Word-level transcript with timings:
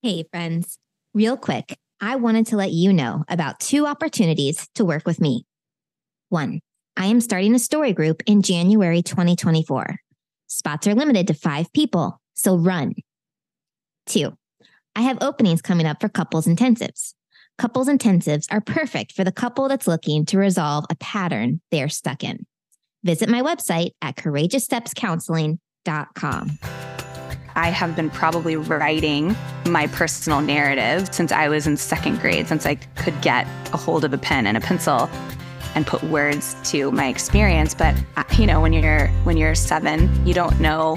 Hey, 0.00 0.22
friends. 0.30 0.78
Real 1.12 1.36
quick, 1.36 1.76
I 2.00 2.14
wanted 2.14 2.46
to 2.46 2.56
let 2.56 2.70
you 2.70 2.92
know 2.92 3.24
about 3.28 3.58
two 3.58 3.84
opportunities 3.84 4.68
to 4.76 4.84
work 4.84 5.04
with 5.04 5.20
me. 5.20 5.44
One, 6.28 6.60
I 6.96 7.06
am 7.06 7.20
starting 7.20 7.52
a 7.56 7.58
story 7.58 7.92
group 7.92 8.22
in 8.24 8.42
January 8.42 9.02
2024. 9.02 9.98
Spots 10.46 10.86
are 10.86 10.94
limited 10.94 11.26
to 11.26 11.34
five 11.34 11.72
people, 11.72 12.20
so 12.34 12.56
run. 12.56 12.94
Two, 14.06 14.34
I 14.94 15.00
have 15.00 15.18
openings 15.20 15.62
coming 15.62 15.86
up 15.86 16.00
for 16.00 16.08
couples 16.08 16.46
intensives. 16.46 17.14
Couples 17.58 17.88
intensives 17.88 18.46
are 18.52 18.60
perfect 18.60 19.14
for 19.14 19.24
the 19.24 19.32
couple 19.32 19.66
that's 19.66 19.88
looking 19.88 20.24
to 20.26 20.38
resolve 20.38 20.84
a 20.90 20.94
pattern 20.94 21.60
they're 21.72 21.88
stuck 21.88 22.22
in. 22.22 22.46
Visit 23.02 23.28
my 23.28 23.42
website 23.42 23.94
at 24.00 24.14
courageousstepscounseling.com. 24.14 26.58
I 27.58 27.70
have 27.70 27.96
been 27.96 28.08
probably 28.08 28.54
writing 28.54 29.36
my 29.66 29.88
personal 29.88 30.40
narrative 30.40 31.12
since 31.12 31.32
I 31.32 31.48
was 31.48 31.66
in 31.66 31.76
second 31.76 32.20
grade, 32.20 32.46
since 32.46 32.64
I 32.66 32.76
could 32.94 33.20
get 33.20 33.48
a 33.72 33.76
hold 33.76 34.04
of 34.04 34.14
a 34.14 34.18
pen 34.18 34.46
and 34.46 34.56
a 34.56 34.60
pencil 34.60 35.10
and 35.74 35.84
put 35.84 36.00
words 36.04 36.54
to 36.70 36.92
my 36.92 37.08
experience. 37.08 37.74
But 37.74 37.96
uh, 38.16 38.22
you 38.38 38.46
know, 38.46 38.60
when 38.60 38.72
you're 38.72 39.08
when 39.24 39.36
you're 39.36 39.56
seven, 39.56 40.24
you 40.24 40.34
don't 40.34 40.60
know 40.60 40.94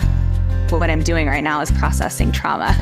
what 0.69 0.91
I'm 0.91 1.01
doing 1.01 1.25
right 1.25 1.43
now 1.43 1.61
is 1.61 1.71
processing 1.71 2.31
trauma. 2.31 2.73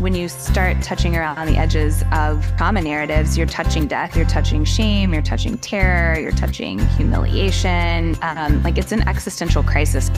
When 0.00 0.16
you 0.16 0.28
start 0.28 0.82
touching 0.82 1.14
around 1.14 1.46
the 1.46 1.56
edges 1.56 2.02
of 2.10 2.44
trauma 2.56 2.82
narratives, 2.82 3.38
you're 3.38 3.46
touching 3.46 3.86
death, 3.86 4.16
you're 4.16 4.26
touching 4.26 4.64
shame, 4.64 5.12
you're 5.12 5.22
touching 5.22 5.58
terror, 5.58 6.18
you're 6.18 6.32
touching 6.32 6.80
humiliation. 6.96 8.16
Um, 8.20 8.64
like 8.64 8.78
it's 8.78 8.90
an 8.90 9.06
existential 9.06 9.62
crisis. 9.62 10.10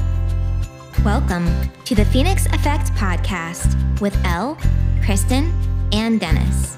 Welcome 1.04 1.48
to 1.84 1.94
the 1.94 2.04
Phoenix 2.06 2.46
Effect 2.46 2.92
Podcast 2.94 4.00
with 4.00 4.16
Elle, 4.24 4.58
Kristen, 5.04 5.52
and 5.92 6.18
Dennis. 6.18 6.76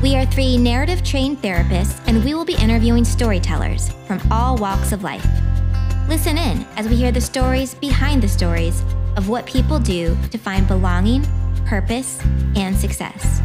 We 0.00 0.14
are 0.14 0.24
three 0.26 0.56
narrative 0.56 1.02
trained 1.02 1.42
therapists, 1.42 2.00
and 2.06 2.24
we 2.24 2.34
will 2.34 2.44
be 2.44 2.54
interviewing 2.54 3.04
storytellers 3.04 3.90
from 4.06 4.20
all 4.30 4.56
walks 4.56 4.92
of 4.92 5.02
life. 5.02 5.26
Listen 6.08 6.38
in 6.38 6.64
as 6.76 6.88
we 6.88 6.94
hear 6.94 7.10
the 7.10 7.20
stories 7.20 7.74
behind 7.74 8.22
the 8.22 8.28
stories 8.28 8.82
of 9.16 9.28
what 9.28 9.46
people 9.46 9.80
do 9.80 10.16
to 10.30 10.38
find 10.38 10.68
belonging, 10.68 11.26
purpose, 11.64 12.20
and 12.54 12.76
success. 12.76 13.40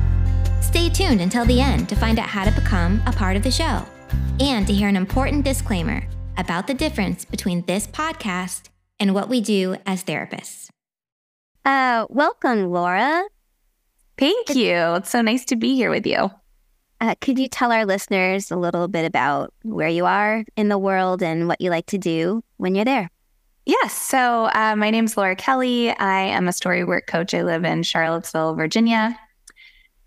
Stay 0.61 0.89
tuned 0.89 1.21
until 1.21 1.45
the 1.45 1.61
end 1.61 1.89
to 1.89 1.95
find 1.95 2.19
out 2.19 2.27
how 2.27 2.45
to 2.45 2.51
become 2.51 3.01
a 3.07 3.11
part 3.11 3.35
of 3.35 3.43
the 3.43 3.51
show 3.51 3.83
and 4.39 4.67
to 4.67 4.73
hear 4.73 4.87
an 4.87 4.97
important 4.97 5.43
disclaimer 5.43 6.03
about 6.37 6.67
the 6.67 6.73
difference 6.75 7.25
between 7.25 7.65
this 7.65 7.87
podcast 7.87 8.70
and 9.01 9.15
what 9.15 9.27
we 9.27 9.41
do 9.41 9.75
as 9.87 10.03
therapists. 10.03 10.69
Uh, 11.65 12.05
welcome, 12.09 12.67
Lora. 12.67 13.23
Thank 14.17 14.55
you. 14.55 14.75
It's 14.95 15.09
so 15.09 15.21
nice 15.23 15.43
to 15.45 15.55
be 15.55 15.75
here 15.75 15.89
with 15.89 16.05
you. 16.05 16.29
Uh, 17.01 17.15
could 17.19 17.39
you 17.39 17.47
tell 17.47 17.71
our 17.71 17.83
listeners 17.83 18.51
a 18.51 18.55
little 18.55 18.87
bit 18.87 19.05
about 19.05 19.51
where 19.63 19.89
you 19.89 20.05
are 20.05 20.45
in 20.55 20.69
the 20.69 20.77
world 20.77 21.23
and 21.23 21.47
what 21.47 21.59
you 21.59 21.71
like 21.71 21.87
to 21.87 21.97
do 21.97 22.43
when 22.57 22.75
you're 22.75 22.85
there? 22.85 23.09
Yes. 23.65 23.93
So, 23.93 24.45
uh, 24.53 24.75
my 24.75 24.91
name's 24.91 25.17
Lora 25.17 25.35
Kelley. 25.35 25.89
I 25.89 26.21
am 26.21 26.47
a 26.47 26.53
story 26.53 26.83
work 26.83 27.07
coach. 27.07 27.33
I 27.33 27.41
live 27.41 27.65
in 27.65 27.81
Charlottesville, 27.81 28.53
Virginia. 28.53 29.17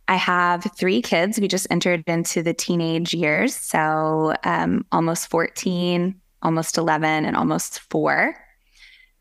I 0.06 0.16
have 0.16 0.70
three 0.76 1.02
kids. 1.02 1.40
We 1.40 1.48
just 1.48 1.66
entered 1.68 2.04
into 2.06 2.44
the 2.44 2.54
teenage 2.54 3.12
years. 3.12 3.56
So, 3.56 4.34
um, 4.44 4.86
almost 4.92 5.30
14, 5.30 6.14
almost 6.42 6.78
11, 6.78 7.24
and 7.24 7.36
almost 7.36 7.80
four. 7.90 8.36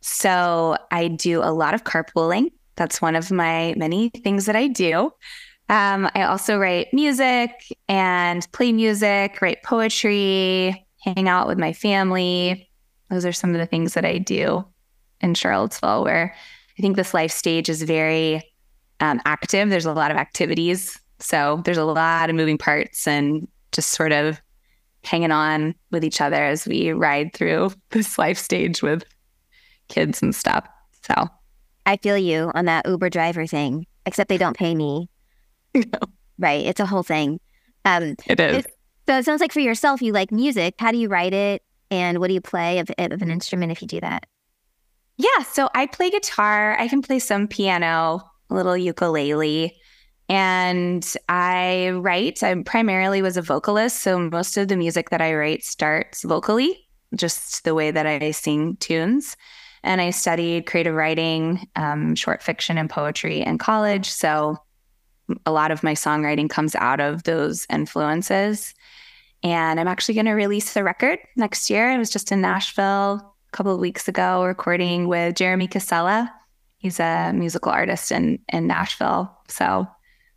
So 0.06 0.76
I 0.92 1.08
do 1.08 1.42
a 1.42 1.54
lot 1.54 1.74
of 1.74 1.86
carpooling. 1.86 2.52
That's 2.76 3.02
one 3.02 3.16
of 3.16 3.32
my 3.32 3.74
many 3.78 4.10
things 4.10 4.48
that 4.48 4.56
I 4.56 4.68
do. 4.68 5.12
Um, 5.70 6.10
I 6.14 6.24
also 6.24 6.58
write 6.58 6.94
music 6.94 7.52
and 7.88 8.46
play 8.52 8.74
music, 8.74 9.42
write 9.42 9.64
poetry, 9.64 10.86
hang 11.02 11.30
out 11.30 11.48
with 11.48 11.58
my 11.58 11.72
family. 11.72 12.70
Those 13.10 13.26
are 13.26 13.32
some 13.32 13.52
of 13.52 13.60
the 13.60 13.66
things 13.66 13.94
that 13.94 14.04
I 14.04 14.18
do 14.18 14.66
in 15.22 15.36
Charlottesville, 15.36 16.04
where 16.04 16.36
I 16.78 16.82
think 16.82 16.98
this 16.98 17.14
life 17.14 17.32
stage 17.32 17.70
is 17.70 17.82
very 17.84 18.44
um, 19.00 19.22
active. 19.26 19.70
There's 19.70 19.86
a 19.86 19.94
lot 19.94 20.12
of 20.12 20.18
activities. 20.18 21.00
So 21.20 21.62
there's 21.64 21.78
a 21.78 21.86
lot 21.86 22.30
of 22.30 22.36
moving 22.36 22.58
parts 22.58 23.08
and 23.08 23.48
just 23.72 23.92
sort 23.92 24.12
of 24.12 24.42
hanging 25.06 25.32
on 25.32 25.76
with 25.92 26.04
each 26.04 26.20
other 26.20 26.44
as 26.44 26.68
we 26.68 26.92
ride 26.92 27.34
through 27.34 27.72
this 27.92 28.18
life 28.18 28.38
stage 28.38 28.82
with 28.82 29.06
kids 29.94 30.22
and 30.22 30.36
stuff. 30.36 30.68
So 31.08 31.28
I 31.86 31.98
feel 31.98 32.18
you 32.18 32.52
on 32.56 32.66
that 32.66 32.88
Uber 32.88 33.10
driver 33.10 33.46
thing, 33.46 33.86
except 34.06 34.30
they 34.30 34.38
don't 34.38 34.58
pay 34.58 34.76
me. 34.76 35.10
No. 35.76 36.00
Right. 36.38 36.66
It's 36.66 36.80
a 36.80 36.86
whole 36.86 37.02
thing. 37.02 37.40
Um, 37.84 38.16
it 38.28 38.40
is. 38.40 38.64
So 39.08 39.18
it 39.18 39.26
sounds 39.26 39.42
like 39.42 39.52
for 39.52 39.60
yourself, 39.60 40.04
you 40.04 40.14
like 40.14 40.32
music. 40.32 40.76
How 40.78 40.92
do 40.92 40.98
you 40.98 41.08
write 41.08 41.34
it? 41.34 41.64
And 41.90 42.20
what 42.20 42.28
do 42.28 42.34
you 42.34 42.42
play 42.42 42.80
of, 42.80 42.90
of 42.98 43.22
an 43.22 43.32
instrument 43.32 43.72
if 43.72 43.82
you 43.82 43.88
do 43.88 44.00
that? 44.02 44.28
Yeah. 45.18 45.44
So 45.44 45.70
I 45.74 45.88
play 45.88 46.10
guitar. 46.10 46.78
I 46.80 46.88
can 46.88 47.02
play 47.02 47.20
some 47.20 47.48
piano, 47.48 48.22
a 48.50 48.54
little 48.54 48.78
ukulele. 48.78 49.76
And 50.30 51.16
I 51.28 51.90
write. 51.90 52.44
I 52.44 52.56
primarily 52.64 53.22
was 53.22 53.38
a 53.38 53.42
vocalist. 53.42 54.02
So 54.02 54.20
most 54.20 54.58
of 54.58 54.68
the 54.68 54.78
music 54.78 55.10
that 55.10 55.22
I 55.22 55.34
write 55.34 55.64
starts 55.64 56.24
vocally, 56.24 56.88
just 57.16 57.64
the 57.64 57.76
way 57.76 57.92
that 57.92 58.06
I 58.06 58.32
sing 58.32 58.78
tunes. 58.78 59.36
And 59.84 60.00
I 60.00 60.12
studied 60.12 60.66
creative 60.66 60.96
writing, 60.96 61.68
um, 61.76 62.16
short 62.16 62.42
fiction, 62.42 62.78
and 62.78 62.90
poetry 62.90 63.42
in 63.42 63.58
college. 63.58 64.10
So 64.10 64.58
a 65.46 65.52
lot 65.52 65.72
of 65.72 65.84
my 65.84 65.94
songwriting 65.94 66.50
comes 66.50 66.76
out 66.76 67.00
of 67.00 67.24
those 67.24 67.66
influences. 67.70 68.74
And 69.44 69.80
I'm 69.80 69.88
actually 69.88 70.16
going 70.16 70.26
to 70.26 70.34
release 70.34 70.74
the 70.74 70.84
record 70.84 71.20
next 71.36 71.70
year. 71.70 71.90
I 71.90 71.98
was 71.98 72.10
just 72.10 72.32
in 72.32 72.42
Nashville 72.42 73.16
a 73.16 73.52
couple 73.52 73.74
of 73.74 73.80
weeks 73.80 74.08
ago 74.08 74.46
recording 74.46 75.08
with 75.08 75.36
Jeremy 75.36 75.68
Casella. 75.68 76.34
He's 76.78 77.00
a 77.00 77.32
musical 77.34 77.72
artist 77.72 78.12
in, 78.12 78.40
in 78.52 78.68
Nashville. 78.68 79.34
So 79.50 79.88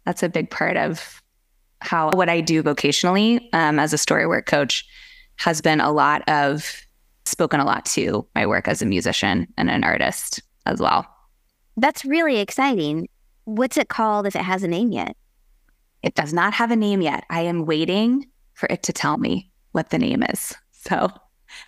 that's 0.05 0.23
a 0.23 0.29
big 0.29 0.51
part 0.51 0.77
of 0.77 1.23
how 1.81 2.11
what 2.11 2.29
I 2.29 2.41
do 2.41 2.63
vocationally 2.63 3.49
um, 3.53 3.79
as 3.79 3.93
a 3.93 3.99
story 3.99 4.27
work 4.27 4.47
coach 4.47 4.87
has 5.37 5.61
been 5.61 5.81
a 5.81 5.93
lot 5.93 6.27
of 6.29 6.86
spoken 7.27 7.61
a 7.61 7.65
lot 7.65 7.85
to 7.87 8.27
my 8.35 8.47
work 8.47 8.69
as 8.69 8.83
a 8.83 8.87
musician 8.87 9.47
and 9.57 9.71
an 9.71 9.85
artist 9.85 10.43
as 10.65 10.81
well. 10.81 11.07
That's 11.77 12.05
really 12.05 12.39
exciting. 12.39 13.09
What's 13.45 13.77
it 13.77 13.89
called 13.89 14.27
if 14.27 14.35
it 14.35 14.43
has 14.43 14.63
a 14.63 14.69
name 14.69 14.93
yet? 14.93 15.17
It 16.03 16.15
does 16.15 16.33
not 16.33 16.55
have 16.55 16.71
a 16.71 16.77
name 16.77 17.03
yet. 17.03 17.25
I 17.31 17.43
am 17.43 17.67
waiting 17.67 18.27
for 18.55 18.67
it 18.71 18.83
to 18.85 18.93
tell 18.93 19.19
me 19.19 19.51
what 19.73 19.91
the 19.91 19.99
name 19.99 20.23
is. 20.23 20.55
So 20.73 21.11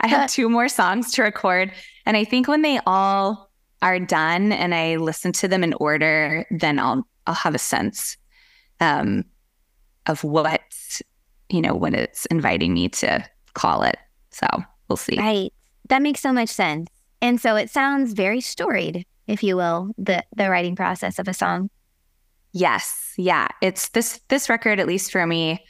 I 0.00 0.06
have 0.08 0.30
two 0.30 0.48
more 0.48 0.68
songs 0.68 1.12
to 1.12 1.22
record. 1.22 1.72
And 2.06 2.16
I 2.16 2.24
think 2.24 2.48
when 2.48 2.62
they 2.62 2.80
all 2.86 3.50
are 3.82 3.98
done 4.00 4.52
and 4.52 4.74
I 4.74 4.96
listen 4.96 5.32
to 5.32 5.48
them 5.48 5.62
in 5.62 5.74
order, 5.74 6.46
then 6.50 6.78
I'll 6.78 7.06
I'll 7.26 7.34
have 7.34 7.54
a 7.54 7.58
sense 7.58 8.16
um, 8.80 9.24
of 10.06 10.24
what, 10.24 10.62
you 11.50 11.60
know, 11.60 11.74
what 11.74 11.92
it's 11.92 12.24
inviting 12.26 12.72
me 12.72 12.88
to 12.88 13.22
call 13.52 13.82
it. 13.82 13.98
So 14.30 14.46
we'll 14.88 14.96
see. 14.96 15.18
Right. 15.18 15.52
That 15.88 16.02
makes 16.02 16.20
so 16.20 16.32
much 16.32 16.48
sense. 16.48 16.88
And 17.20 17.40
so 17.40 17.56
it 17.56 17.70
sounds 17.70 18.12
very 18.12 18.40
storied, 18.40 19.04
if 19.26 19.42
you 19.42 19.56
will, 19.56 19.90
the 19.98 20.24
the 20.36 20.50
writing 20.50 20.76
process 20.76 21.18
of 21.18 21.28
a 21.28 21.34
song. 21.34 21.70
Yes. 22.52 23.14
Yeah. 23.16 23.48
It's 23.60 23.88
this 23.90 24.20
this 24.28 24.48
record, 24.48 24.80
at 24.80 24.86
least 24.86 25.12
for 25.12 25.26
me, 25.26 25.64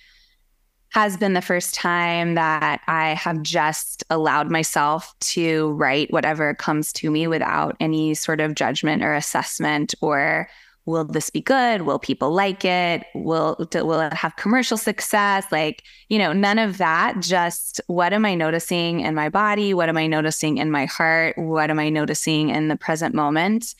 has 0.90 1.16
been 1.16 1.34
the 1.34 1.42
first 1.42 1.74
time 1.74 2.34
that 2.34 2.80
I 2.86 3.14
have 3.14 3.42
just 3.42 4.04
allowed 4.10 4.50
myself 4.50 5.12
to 5.20 5.72
write 5.72 6.12
whatever 6.12 6.54
comes 6.54 6.92
to 6.94 7.10
me 7.10 7.26
without 7.26 7.76
any 7.80 8.14
sort 8.14 8.40
of 8.40 8.54
judgment 8.54 9.02
or 9.02 9.14
assessment 9.14 9.94
or 10.00 10.48
will 10.88 11.04
this 11.04 11.28
be 11.28 11.42
good? 11.42 11.82
Will 11.82 11.98
people 11.98 12.30
like 12.30 12.64
it? 12.64 13.04
Will 13.14 13.56
will 13.74 14.00
it 14.00 14.12
have 14.14 14.34
commercial 14.36 14.78
success? 14.78 15.44
Like, 15.52 15.82
you 16.08 16.18
know, 16.18 16.32
none 16.32 16.58
of 16.58 16.78
that. 16.78 17.20
Just 17.20 17.80
what 17.88 18.14
am 18.14 18.24
I 18.24 18.34
noticing 18.34 19.00
in 19.00 19.14
my 19.14 19.28
body? 19.28 19.74
What 19.74 19.90
am 19.90 19.98
I 19.98 20.06
noticing 20.06 20.56
in 20.56 20.70
my 20.70 20.86
heart? 20.86 21.36
What 21.36 21.70
am 21.70 21.78
I 21.78 21.90
noticing 21.90 22.48
in 22.48 22.68
the 22.68 22.76
present 22.76 23.14
moment? 23.14 23.74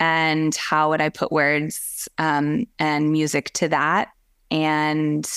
And 0.00 0.54
how 0.56 0.88
would 0.90 1.02
I 1.02 1.10
put 1.10 1.30
words 1.30 2.08
um, 2.18 2.66
and 2.78 3.12
music 3.12 3.52
to 3.54 3.68
that 3.68 4.08
and 4.50 5.30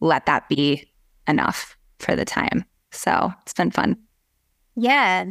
let 0.00 0.26
that 0.26 0.48
be 0.50 0.86
enough 1.26 1.76
for 1.98 2.14
the 2.14 2.24
time? 2.24 2.66
So 2.92 3.32
it's 3.42 3.54
been 3.54 3.70
fun. 3.70 3.96
Yeah. 4.76 5.24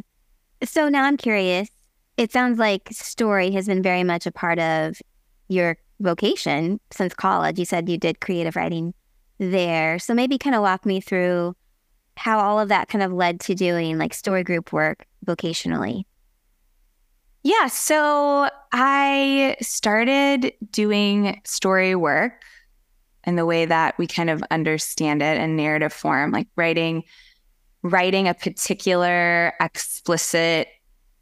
So 0.63 0.89
now 0.89 1.03
I'm 1.03 1.17
curious 1.17 1.69
it 2.17 2.31
sounds 2.31 2.59
like 2.59 2.89
story 2.91 3.51
has 3.51 3.67
been 3.67 3.81
very 3.81 4.03
much 4.03 4.25
a 4.25 4.31
part 4.31 4.59
of 4.59 5.01
your 5.47 5.77
vocation 5.99 6.79
since 6.91 7.13
college. 7.13 7.59
You 7.59 7.65
said 7.65 7.89
you 7.89 7.97
did 7.97 8.19
creative 8.19 8.55
writing 8.55 8.93
there. 9.39 9.99
So 9.99 10.13
maybe 10.13 10.37
kind 10.37 10.55
of 10.55 10.61
walk 10.61 10.85
me 10.85 11.01
through 11.01 11.55
how 12.15 12.39
all 12.39 12.59
of 12.59 12.69
that 12.69 12.89
kind 12.89 13.03
of 13.03 13.11
led 13.11 13.39
to 13.41 13.55
doing 13.55 13.97
like 13.97 14.13
story 14.13 14.43
group 14.43 14.71
work 14.71 15.05
vocationally. 15.25 16.03
Yeah. 17.41 17.67
So 17.67 18.49
I 18.71 19.57
started 19.61 20.53
doing 20.71 21.41
story 21.43 21.95
work 21.95 22.43
in 23.25 23.35
the 23.35 23.45
way 23.45 23.65
that 23.65 23.97
we 23.97 24.07
kind 24.07 24.29
of 24.29 24.43
understand 24.51 25.21
it 25.21 25.37
in 25.37 25.55
narrative 25.55 25.93
form, 25.93 26.31
like 26.31 26.47
writing 26.55 27.03
writing 27.85 28.29
a 28.29 28.33
particular 28.33 29.53
explicit 29.59 30.69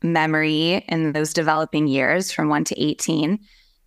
memory 0.03 0.83
in 0.88 1.13
those 1.13 1.33
developing 1.33 1.88
years 1.88 2.31
from 2.31 2.50
1 2.50 2.63
to 2.65 2.81
18 2.81 3.39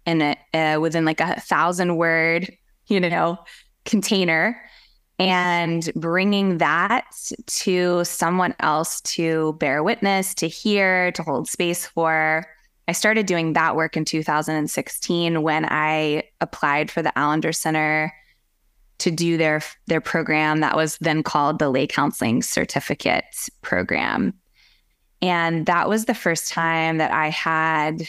and 0.06 0.37
uh, 0.52 0.78
within 0.81 1.05
like 1.05 1.20
a 1.20 1.40
thousand 1.40 1.96
word 1.96 2.50
you 2.87 3.00
know 3.00 3.38
container 3.84 4.61
and 5.19 5.90
bringing 5.94 6.58
that 6.58 7.06
to 7.46 8.05
someone 8.05 8.55
else 8.61 9.00
to 9.02 9.52
bear 9.55 9.82
witness, 9.82 10.34
to 10.34 10.49
hear, 10.49 11.12
to 11.12 11.22
hold 11.22 11.49
space 11.49 11.87
for. 11.87 12.44
I 12.88 12.93
started 12.93 13.26
doing 13.26 13.52
that 13.52 13.76
work 13.76 13.96
in 13.96 14.05
2016 14.05 15.43
when 15.43 15.66
I 15.66 16.25
applied 16.40 16.90
for 16.90 17.00
the 17.00 17.12
Allender 17.16 17.52
Center 17.52 18.12
to 18.99 19.11
do 19.11 19.37
their 19.37 19.61
their 19.87 20.00
program 20.00 20.61
that 20.61 20.76
was 20.76 20.99
then 21.00 21.22
called 21.22 21.58
the 21.58 21.70
Lay 21.70 21.87
Counseling 21.87 22.43
Certificate 22.43 23.25
program. 23.62 24.34
And 25.22 25.66
that 25.66 25.88
was 25.88 26.05
the 26.05 26.14
first 26.14 26.49
time 26.52 26.99
that 26.99 27.12
I 27.12 27.31
had 27.31 28.02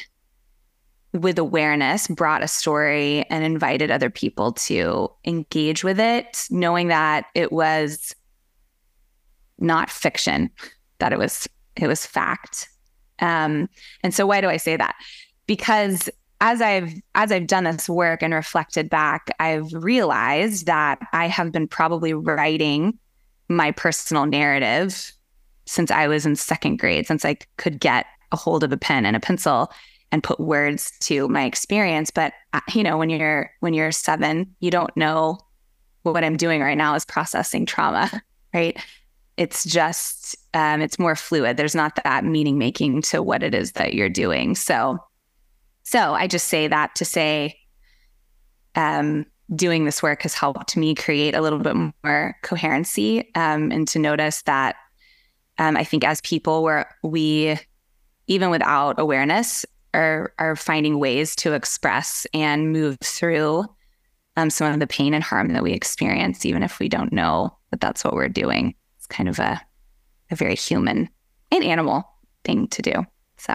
with 1.13 1.39
awareness 1.39 2.07
brought 2.07 2.43
a 2.43 2.47
story 2.47 3.25
and 3.29 3.43
invited 3.43 3.89
other 3.89 4.09
people 4.09 4.51
to 4.51 5.09
engage 5.23 5.83
with 5.83 5.99
it, 5.99 6.45
knowing 6.49 6.89
that 6.89 7.25
it 7.33 7.51
was 7.51 8.13
not 9.57 9.89
fiction, 9.89 10.49
that 10.99 11.13
it 11.13 11.19
was 11.19 11.47
it 11.75 11.87
was 11.87 12.05
fact. 12.05 12.69
Um, 13.19 13.69
and 14.03 14.13
so 14.13 14.25
why 14.25 14.41
do 14.41 14.49
I 14.49 14.57
say 14.57 14.75
that? 14.77 14.95
Because 15.47 16.09
as 16.41 16.61
I've 16.61 16.93
as 17.15 17.31
I've 17.31 17.47
done 17.47 17.63
this 17.63 17.87
work 17.87 18.21
and 18.21 18.33
reflected 18.33 18.89
back, 18.89 19.29
I've 19.39 19.71
realized 19.73 20.65
that 20.65 20.99
I 21.13 21.27
have 21.27 21.51
been 21.51 21.67
probably 21.67 22.13
writing 22.13 22.97
my 23.47 23.71
personal 23.71 24.25
narrative 24.25 25.11
since 25.65 25.91
I 25.91 26.07
was 26.07 26.25
in 26.25 26.35
second 26.35 26.77
grade, 26.77 27.07
since 27.07 27.25
I 27.25 27.38
could 27.57 27.79
get 27.79 28.06
a 28.31 28.38
hold 28.38 28.63
of 28.63 28.71
a 28.71 28.77
pen 28.77 29.06
and 29.06 29.15
a 29.15 29.19
pencil 29.19 29.71
and 30.12 30.23
put 30.23 30.39
words 30.39 30.91
to 31.01 31.27
my 31.27 31.45
experience. 31.45 32.12
But 32.12 32.33
uh, 32.53 32.62
you 32.73 32.83
know 32.83 32.97
when 32.97 33.09
you're 33.09 33.51
when 33.59 33.73
you're 33.73 33.91
7 33.91 34.56
you 34.59 34.71
don't 34.71 34.95
know 34.95 35.39
what 36.03 36.23
I'm 36.23 36.38
doing 36.38 36.62
right 36.62 36.77
now 36.77 36.94
is 36.95 37.06
processing 37.06 37.65
trauma 37.65 38.12
right? 38.56 38.81
It's 39.38 39.65
just 39.65 40.35
um, 40.53 40.81
it's 40.81 40.97
more 40.97 41.15
fluid. 41.15 41.57
There's 41.57 41.75
not 41.75 42.00
that 42.03 42.23
meaning 42.23 42.57
making 42.57 43.01
to 43.03 43.21
what 43.21 43.44
it 43.44 43.53
is 43.53 43.73
that 43.73 43.94
you're 43.94 44.09
doing. 44.09 44.56
So 44.56 44.97
so 45.83 46.13
I 46.13 46.27
just 46.27 46.47
say 46.47 46.67
that 46.67 46.95
to 46.95 47.06
say 47.06 47.59
um, 48.75 49.25
doing 49.53 49.85
this 49.85 50.01
work 50.01 50.23
has 50.23 50.33
helped 50.33 50.75
me 50.75 50.95
create 50.95 51.35
a 51.35 51.41
little 51.41 51.59
bit 51.59 51.75
more 51.75 52.35
coherency 52.41 53.31
um, 53.35 53.71
and 53.71 53.88
to 53.89 54.00
notice 54.00 54.41
that 54.44 54.77
um, 55.57 55.77
I 55.77 55.83
think 55.83 56.03
as 56.03 56.21
people 56.21 56.63
where 56.63 56.89
we 57.03 57.57
even 58.27 58.49
without 58.49 58.99
awareness 58.99 59.65
are 59.93 60.33
are 60.39 60.55
finding 60.55 60.99
ways 60.99 61.35
to 61.37 61.53
express 61.53 62.25
and 62.33 62.71
move 62.71 62.97
through 63.03 63.65
um, 64.37 64.49
some 64.49 64.73
of 64.73 64.79
the 64.79 64.87
pain 64.87 65.13
and 65.13 65.23
harm 65.23 65.53
that 65.53 65.63
we 65.63 65.71
experience, 65.71 66.45
even 66.45 66.63
if 66.63 66.79
we 66.79 66.89
don't 66.89 67.13
know 67.13 67.55
that 67.71 67.79
that's 67.79 68.03
what 68.03 68.13
we're 68.13 68.29
doing. 68.29 68.75
It's 68.97 69.07
kind 69.07 69.29
of 69.29 69.39
a 69.39 69.61
a 70.31 70.35
very 70.35 70.55
human 70.55 71.09
and 71.51 71.63
animal 71.63 72.03
thing 72.43 72.67
to 72.69 72.81
do. 72.81 73.05
So, 73.37 73.53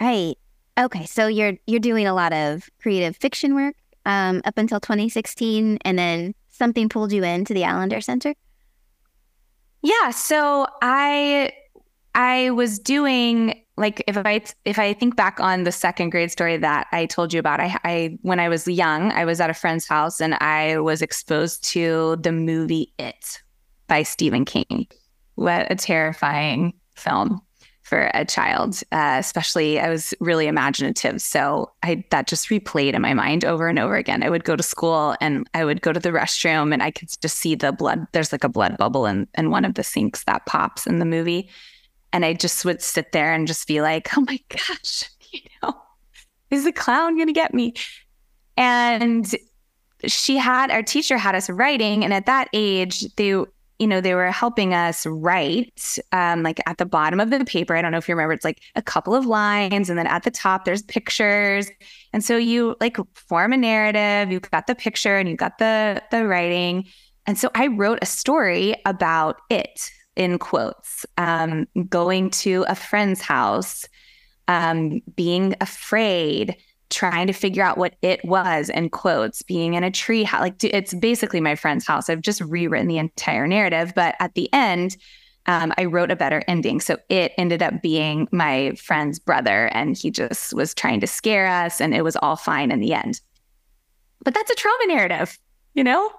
right. 0.00 0.36
Okay, 0.78 1.04
so 1.04 1.26
you're 1.26 1.54
you're 1.66 1.80
doing 1.80 2.06
a 2.06 2.14
lot 2.14 2.32
of 2.32 2.70
creative 2.80 3.16
fiction 3.16 3.54
work 3.54 3.74
um, 4.06 4.40
up 4.44 4.56
until 4.56 4.80
2016, 4.80 5.78
and 5.84 5.98
then 5.98 6.34
something 6.48 6.88
pulled 6.88 7.12
you 7.12 7.24
into 7.24 7.52
the 7.52 7.64
Allender 7.64 8.00
Center. 8.00 8.34
Yeah, 9.82 10.10
so 10.10 10.66
I 10.82 11.52
I 12.14 12.50
was 12.50 12.78
doing 12.78 13.62
like 13.76 14.04
if 14.06 14.16
I 14.16 14.42
if 14.64 14.78
I 14.78 14.92
think 14.92 15.16
back 15.16 15.40
on 15.40 15.64
the 15.64 15.72
second 15.72 16.10
grade 16.10 16.30
story 16.30 16.56
that 16.58 16.86
I 16.92 17.06
told 17.06 17.32
you 17.32 17.40
about, 17.40 17.60
I, 17.60 17.78
I 17.84 18.18
when 18.22 18.38
I 18.38 18.48
was 18.48 18.68
young, 18.68 19.10
I 19.12 19.24
was 19.24 19.40
at 19.40 19.50
a 19.50 19.54
friend's 19.54 19.86
house 19.88 20.20
and 20.20 20.34
I 20.34 20.78
was 20.78 21.02
exposed 21.02 21.64
to 21.72 22.16
the 22.20 22.32
movie 22.32 22.92
It 22.98 23.40
by 23.86 24.02
Stephen 24.02 24.44
King. 24.44 24.86
What 25.36 25.70
a 25.70 25.76
terrifying 25.76 26.74
film 26.94 27.40
for 27.90 28.10
a 28.14 28.24
child, 28.24 28.80
uh, 28.92 29.16
especially 29.18 29.78
I 29.78 29.90
was 29.90 30.14
really 30.20 30.46
imaginative, 30.46 31.20
so 31.20 31.70
I 31.82 32.04
that 32.10 32.26
just 32.26 32.48
replayed 32.48 32.94
in 32.94 33.02
my 33.02 33.12
mind 33.12 33.44
over 33.44 33.68
and 33.68 33.78
over 33.78 33.96
again. 33.96 34.22
I 34.22 34.30
would 34.30 34.44
go 34.44 34.56
to 34.56 34.62
school 34.62 35.16
and 35.20 35.46
I 35.52 35.64
would 35.64 35.82
go 35.82 35.92
to 35.92 36.00
the 36.00 36.10
restroom 36.10 36.72
and 36.72 36.82
I 36.82 36.90
could 36.90 37.10
just 37.20 37.36
see 37.36 37.54
the 37.54 37.72
blood. 37.72 38.06
There's 38.12 38.32
like 38.32 38.44
a 38.44 38.48
blood 38.48 38.78
bubble 38.78 39.04
in 39.06 39.28
in 39.36 39.50
one 39.50 39.64
of 39.64 39.74
the 39.74 39.82
sinks 39.82 40.24
that 40.24 40.46
pops 40.46 40.86
in 40.86 41.00
the 41.00 41.04
movie 41.04 41.50
and 42.12 42.24
I 42.24 42.32
just 42.32 42.64
would 42.64 42.82
sit 42.82 43.12
there 43.12 43.32
and 43.32 43.46
just 43.46 43.66
be 43.66 43.80
like, 43.80 44.16
oh 44.16 44.22
my 44.22 44.38
gosh, 44.48 45.10
you 45.30 45.40
know, 45.62 45.74
is 46.50 46.64
the 46.64 46.72
clown 46.72 47.16
going 47.16 47.28
to 47.28 47.32
get 47.32 47.54
me? 47.54 47.74
And 48.56 49.32
she 50.06 50.36
had, 50.36 50.70
our 50.70 50.82
teacher 50.82 51.18
had 51.18 51.34
us 51.34 51.48
writing. 51.48 52.04
And 52.04 52.12
at 52.12 52.26
that 52.26 52.48
age, 52.52 53.04
they, 53.16 53.34
you 53.80 53.86
know, 53.86 54.02
they 54.02 54.14
were 54.14 54.30
helping 54.30 54.74
us 54.74 55.06
write, 55.06 55.98
um, 56.12 56.42
like 56.42 56.60
at 56.66 56.76
the 56.76 56.84
bottom 56.84 57.18
of 57.18 57.30
the 57.30 57.44
paper. 57.46 57.74
I 57.74 57.80
don't 57.80 57.92
know 57.92 57.98
if 57.98 58.08
you 58.08 58.14
remember, 58.14 58.34
it's 58.34 58.44
like 58.44 58.60
a 58.76 58.82
couple 58.82 59.14
of 59.14 59.24
lines. 59.24 59.88
And 59.88 59.98
then 59.98 60.06
at 60.06 60.22
the 60.22 60.30
top, 60.30 60.66
there's 60.66 60.82
pictures. 60.82 61.70
And 62.12 62.22
so 62.22 62.36
you 62.36 62.76
like 62.78 62.98
form 63.14 63.54
a 63.54 63.56
narrative, 63.56 64.30
you've 64.30 64.50
got 64.50 64.66
the 64.66 64.74
picture 64.74 65.16
and 65.16 65.30
you've 65.30 65.38
got 65.38 65.56
the, 65.56 66.02
the 66.10 66.26
writing. 66.26 66.84
And 67.26 67.38
so 67.38 67.50
I 67.54 67.68
wrote 67.68 68.00
a 68.02 68.06
story 68.06 68.74
about 68.84 69.40
it 69.48 69.90
in 70.14 70.38
quotes, 70.38 71.06
um, 71.16 71.66
going 71.88 72.28
to 72.30 72.66
a 72.68 72.74
friend's 72.74 73.22
house, 73.22 73.86
um, 74.46 75.00
being 75.16 75.54
afraid, 75.62 76.54
trying 76.90 77.26
to 77.26 77.32
figure 77.32 77.62
out 77.62 77.78
what 77.78 77.94
it 78.02 78.24
was 78.24 78.68
in 78.68 78.90
quotes, 78.90 79.42
being 79.42 79.74
in 79.74 79.84
a 79.84 79.90
tree 79.90 80.24
house. 80.24 80.40
Like 80.40 80.62
it's 80.64 80.92
basically 80.94 81.40
my 81.40 81.54
friend's 81.54 81.86
house. 81.86 82.10
I've 82.10 82.20
just 82.20 82.40
rewritten 82.40 82.88
the 82.88 82.98
entire 82.98 83.46
narrative, 83.46 83.92
but 83.94 84.16
at 84.20 84.34
the 84.34 84.52
end, 84.52 84.96
um, 85.46 85.72
I 85.78 85.86
wrote 85.86 86.10
a 86.10 86.16
better 86.16 86.42
ending. 86.46 86.80
So 86.80 86.96
it 87.08 87.32
ended 87.38 87.62
up 87.62 87.80
being 87.82 88.28
my 88.30 88.72
friend's 88.74 89.18
brother, 89.18 89.66
and 89.72 89.96
he 89.96 90.10
just 90.10 90.52
was 90.52 90.74
trying 90.74 91.00
to 91.00 91.06
scare 91.06 91.46
us, 91.46 91.80
and 91.80 91.94
it 91.94 92.02
was 92.02 92.16
all 92.16 92.36
fine 92.36 92.70
in 92.70 92.80
the 92.80 92.92
end. 92.92 93.20
But 94.22 94.34
that's 94.34 94.50
a 94.50 94.54
trauma 94.54 94.86
narrative, 94.86 95.38
you 95.74 95.82
know? 95.82 96.10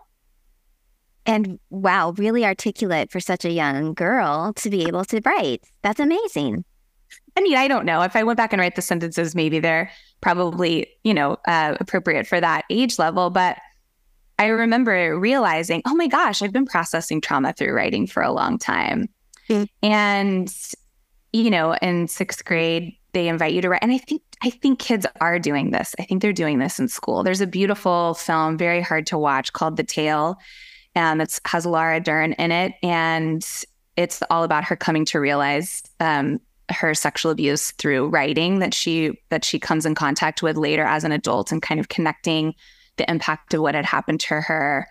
And 1.26 1.60
wow, 1.70 2.16
really 2.18 2.46
articulate 2.46 3.12
for 3.12 3.20
such 3.20 3.46
a 3.46 3.52
young 3.52 3.94
girl 3.94 4.54
to 4.54 4.70
be 4.72 4.88
able 4.88 5.06
to 5.06 5.22
write. 5.24 5.64
That's 5.84 6.00
amazing. 6.00 6.66
I 7.38 7.42
mean, 7.42 7.56
I 7.56 7.68
don't 7.68 7.86
know. 7.86 8.02
If 8.02 8.16
I 8.16 8.24
went 8.24 8.38
back 8.38 8.54
and 8.54 8.60
write 8.60 8.76
the 8.76 8.82
sentences, 8.82 9.36
maybe 9.36 9.60
they're 9.60 9.92
probably, 10.22 10.88
you 11.04 11.14
know, 11.14 11.38
uh, 11.48 11.76
appropriate 11.80 12.28
for 12.28 12.40
that 12.40 12.66
age 12.70 13.00
level. 13.00 13.30
But 13.30 13.58
I 14.40 14.48
remember 14.48 15.18
realizing, 15.20 15.82
oh 15.86 15.96
my 15.96 16.08
gosh, 16.08 16.42
I've 16.42 16.54
been 16.54 16.66
processing 16.66 17.22
trauma 17.22 17.54
through 17.54 17.74
writing 17.74 18.08
for 18.08 18.24
a 18.24 18.32
long 18.32 18.58
time. 18.58 19.10
Mm-hmm. 19.50 19.64
And, 19.84 20.56
you 21.34 21.50
know, 21.50 21.76
in 21.76 22.08
sixth 22.08 22.46
grade, 22.46 22.96
they 23.14 23.28
invite 23.28 23.54
you 23.54 23.62
to 23.62 23.70
write. 23.70 23.84
And 23.84 23.92
I 23.92 23.98
think 23.98 24.22
I 24.44 24.50
think 24.50 24.80
kids 24.80 25.06
are 25.20 25.38
doing 25.38 25.70
this. 25.70 25.94
I 26.00 26.04
think 26.04 26.22
they're 26.22 26.34
doing 26.34 26.58
this 26.58 26.80
in 26.80 26.88
school. 26.88 27.22
There's 27.22 27.42
a 27.42 27.48
beautiful 27.48 28.16
film, 28.16 28.58
very 28.58 28.82
hard 28.82 29.06
to 29.08 29.18
watch, 29.18 29.54
called 29.54 29.78
The 29.78 29.84
Tale 29.84 30.40
um, 30.96 31.22
it 31.22 31.40
has 31.46 31.66
Laura 31.66 32.00
Dern 32.00 32.34
in 32.34 32.52
it, 32.52 32.74
and 32.84 33.46
it's 33.96 34.22
all 34.30 34.44
about 34.44 34.66
her 34.66 34.76
coming 34.76 35.06
to 35.06 35.20
realize 35.20 35.84
um, 36.00 36.40
her 36.72 36.94
sexual 36.94 37.32
abuse 37.32 37.72
through 37.72 38.08
writing 38.08 38.60
that 38.60 38.74
she 38.74 39.20
that 39.30 39.46
she 39.46 39.60
comes 39.60 39.86
in 39.86 39.96
contact 39.96 40.42
with 40.42 40.58
later 40.58 40.84
as 40.84 41.04
an 41.04 41.12
adult, 41.12 41.52
and 41.52 41.62
kind 41.62 41.80
of 41.80 41.90
connecting 41.90 42.54
the 42.98 43.10
impact 43.10 43.54
of 43.54 43.62
what 43.62 43.76
had 43.76 43.86
happened 43.86 44.20
to 44.20 44.42
her 44.42 44.88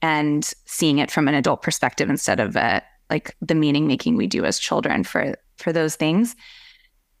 and 0.00 0.52
seeing 0.66 0.98
it 0.98 1.10
from 1.10 1.28
an 1.28 1.34
adult 1.34 1.62
perspective 1.62 2.10
instead 2.10 2.40
of 2.40 2.56
uh, 2.56 2.80
like 3.08 3.36
the 3.40 3.54
meaning 3.54 3.86
making 3.86 4.16
we 4.16 4.26
do 4.26 4.44
as 4.44 4.58
children 4.58 5.04
for 5.04 5.36
for 5.56 5.72
those 5.72 5.96
things. 5.96 6.34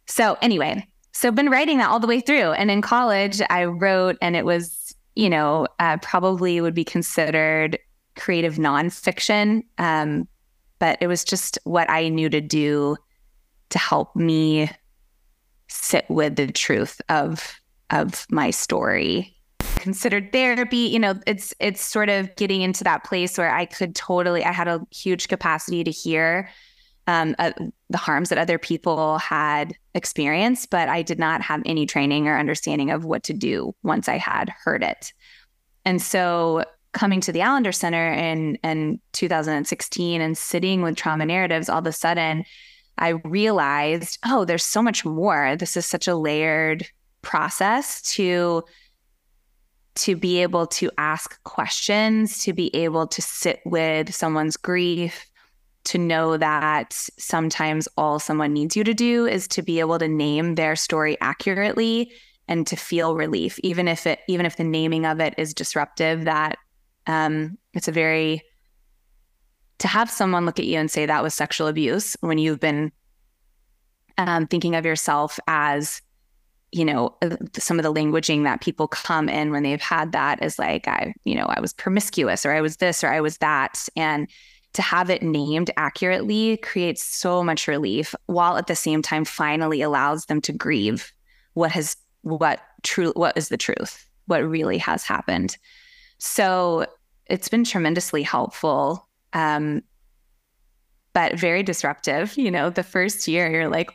So 0.06 0.36
anyway, 0.42 0.86
so 1.12 1.30
been 1.30 1.50
writing 1.50 1.78
that 1.78 1.88
all 1.88 2.00
the 2.00 2.06
way 2.06 2.20
through, 2.20 2.52
and 2.52 2.70
in 2.70 2.82
college 2.82 3.40
I 3.50 3.64
wrote, 3.64 4.16
and 4.20 4.36
it 4.36 4.44
was 4.44 4.94
you 5.14 5.30
know 5.30 5.66
uh, 5.78 5.98
probably 5.98 6.60
would 6.60 6.74
be 6.74 6.84
considered 6.84 7.78
creative 8.16 8.56
nonfiction. 8.56 9.62
Um, 9.78 10.28
but 10.78 10.98
it 11.00 11.06
was 11.06 11.22
just 11.22 11.58
what 11.62 11.88
I 11.88 12.08
knew 12.08 12.28
to 12.28 12.40
do 12.40 12.96
to 13.72 13.78
help 13.78 14.14
me 14.14 14.70
sit 15.68 16.04
with 16.08 16.36
the 16.36 16.46
truth 16.46 17.00
of 17.08 17.54
of 17.90 18.26
my 18.30 18.50
story. 18.50 19.36
Considered 19.76 20.32
therapy, 20.32 20.76
you 20.76 20.98
know, 20.98 21.14
it's 21.26 21.52
it's 21.58 21.84
sort 21.84 22.08
of 22.08 22.34
getting 22.36 22.62
into 22.62 22.84
that 22.84 23.04
place 23.04 23.36
where 23.36 23.52
I 23.52 23.64
could 23.66 23.94
totally 23.94 24.44
I 24.44 24.52
had 24.52 24.68
a 24.68 24.80
huge 24.90 25.28
capacity 25.28 25.82
to 25.84 25.90
hear 25.90 26.48
um, 27.08 27.34
uh, 27.38 27.52
the 27.90 27.98
harms 27.98 28.28
that 28.28 28.38
other 28.38 28.58
people 28.58 29.18
had 29.18 29.74
experienced, 29.94 30.70
but 30.70 30.88
I 30.88 31.02
did 31.02 31.18
not 31.18 31.42
have 31.42 31.62
any 31.66 31.84
training 31.84 32.28
or 32.28 32.38
understanding 32.38 32.90
of 32.90 33.04
what 33.04 33.24
to 33.24 33.32
do 33.32 33.74
once 33.82 34.08
I 34.08 34.18
had 34.18 34.50
heard 34.64 34.84
it. 34.84 35.12
And 35.84 36.00
so 36.00 36.64
coming 36.92 37.20
to 37.22 37.32
the 37.32 37.40
Allender 37.40 37.72
Center 37.72 38.12
in, 38.12 38.56
in 38.56 39.00
2016 39.14 40.20
and 40.20 40.38
sitting 40.38 40.82
with 40.82 40.94
trauma 40.94 41.26
narratives, 41.26 41.68
all 41.68 41.78
of 41.78 41.86
a 41.86 41.92
sudden 41.92 42.44
I 42.98 43.10
realized, 43.24 44.18
oh, 44.24 44.44
there's 44.44 44.64
so 44.64 44.82
much 44.82 45.04
more. 45.04 45.56
This 45.56 45.76
is 45.76 45.86
such 45.86 46.06
a 46.06 46.16
layered 46.16 46.86
process 47.22 48.02
to 48.14 48.64
to 49.94 50.16
be 50.16 50.40
able 50.40 50.66
to 50.66 50.90
ask 50.96 51.42
questions, 51.44 52.42
to 52.44 52.54
be 52.54 52.74
able 52.74 53.06
to 53.06 53.20
sit 53.20 53.60
with 53.66 54.14
someone's 54.14 54.56
grief, 54.56 55.26
to 55.84 55.98
know 55.98 56.36
that 56.36 56.92
sometimes 57.18 57.88
all 57.96 58.18
someone 58.18 58.52
needs 58.52 58.76
you 58.76 58.84
to 58.84 58.94
do 58.94 59.26
is 59.26 59.48
to 59.48 59.62
be 59.62 59.80
able 59.80 59.98
to 59.98 60.08
name 60.08 60.54
their 60.54 60.76
story 60.76 61.18
accurately 61.20 62.12
and 62.48 62.66
to 62.66 62.76
feel 62.76 63.16
relief 63.16 63.58
even 63.62 63.88
if 63.88 64.06
it 64.06 64.20
even 64.28 64.46
if 64.46 64.56
the 64.56 64.64
naming 64.64 65.06
of 65.06 65.20
it 65.20 65.34
is 65.38 65.54
disruptive 65.54 66.24
that 66.24 66.58
um, 67.06 67.58
it's 67.74 67.88
a 67.88 67.92
very 67.92 68.42
to 69.82 69.88
have 69.88 70.08
someone 70.08 70.46
look 70.46 70.60
at 70.60 70.64
you 70.66 70.78
and 70.78 70.88
say 70.88 71.06
that 71.06 71.24
was 71.24 71.34
sexual 71.34 71.66
abuse 71.66 72.16
when 72.20 72.38
you've 72.38 72.60
been 72.60 72.92
um, 74.16 74.46
thinking 74.46 74.76
of 74.76 74.86
yourself 74.86 75.40
as 75.48 76.00
you 76.70 76.84
know 76.84 77.16
uh, 77.20 77.36
some 77.58 77.80
of 77.80 77.82
the 77.82 77.92
languaging 77.92 78.44
that 78.44 78.60
people 78.60 78.86
come 78.86 79.28
in 79.28 79.50
when 79.50 79.64
they've 79.64 79.82
had 79.82 80.12
that 80.12 80.40
is 80.40 80.56
like 80.56 80.86
i 80.86 81.12
you 81.24 81.34
know 81.34 81.46
i 81.46 81.60
was 81.60 81.72
promiscuous 81.72 82.46
or 82.46 82.52
i 82.52 82.60
was 82.60 82.76
this 82.76 83.02
or 83.02 83.08
i 83.08 83.20
was 83.20 83.38
that. 83.38 83.88
And 83.96 84.28
to 84.74 84.82
have 84.82 85.10
it 85.10 85.20
named 85.20 85.72
accurately 85.76 86.58
creates 86.58 87.02
so 87.02 87.42
much 87.42 87.66
relief 87.66 88.14
while 88.26 88.56
at 88.56 88.68
the 88.68 88.76
same 88.76 89.02
time 89.02 89.24
finally 89.24 89.82
allows 89.82 90.26
them 90.26 90.40
to 90.42 90.52
grieve 90.52 91.12
what 91.54 91.72
has 91.72 91.96
what 92.20 92.60
true 92.84 93.12
what 93.16 93.36
is 93.36 93.48
the 93.48 93.58
truth 93.58 94.06
what 94.26 94.48
really 94.48 94.78
has 94.78 95.02
happened. 95.02 95.58
So 96.18 96.86
it's 97.26 97.48
been 97.48 97.64
tremendously 97.64 98.22
helpful 98.22 99.08
um, 99.32 99.82
but 101.12 101.38
very 101.38 101.62
disruptive 101.62 102.36
you 102.36 102.50
know 102.50 102.70
the 102.70 102.82
first 102.82 103.28
year 103.28 103.50
you're 103.50 103.68
like 103.68 103.90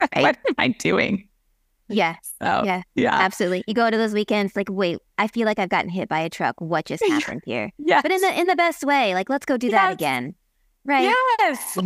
right. 0.00 0.10
what 0.22 0.38
am 0.46 0.54
i 0.58 0.68
doing 0.68 1.28
Yes. 1.88 2.16
So, 2.42 2.62
yeah. 2.64 2.82
Yeah. 2.94 3.14
Absolutely. 3.14 3.64
You 3.66 3.74
go 3.74 3.90
to 3.90 3.96
those 3.96 4.14
weekends 4.14 4.56
like, 4.56 4.68
wait, 4.70 4.98
I 5.18 5.28
feel 5.28 5.46
like 5.46 5.58
I've 5.58 5.68
gotten 5.68 5.90
hit 5.90 6.08
by 6.08 6.20
a 6.20 6.30
truck. 6.30 6.60
What 6.60 6.86
just 6.86 7.04
happened 7.08 7.42
here? 7.44 7.70
Yeah. 7.78 8.00
But 8.02 8.12
in 8.12 8.20
the 8.20 8.40
in 8.40 8.46
the 8.46 8.56
best 8.56 8.84
way. 8.84 9.14
Like, 9.14 9.28
let's 9.28 9.46
go 9.46 9.56
do 9.56 9.68
yes. 9.68 9.74
that 9.74 9.92
again. 9.92 10.34
Right. 10.84 11.14
Yes. 11.38 11.78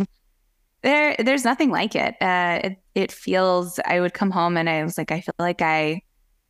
There 0.81 1.15
there's 1.19 1.43
nothing 1.43 1.71
like 1.71 1.95
it. 1.95 2.15
Uh 2.21 2.61
it 2.63 2.77
it 2.95 3.11
feels 3.11 3.79
I 3.85 3.99
would 3.99 4.13
come 4.13 4.31
home 4.31 4.55
and 4.55 4.69
I 4.69 4.83
was 4.83 4.97
like, 4.97 5.11
I 5.11 5.21
feel 5.21 5.33
like 5.37 5.61
I 5.61 6.01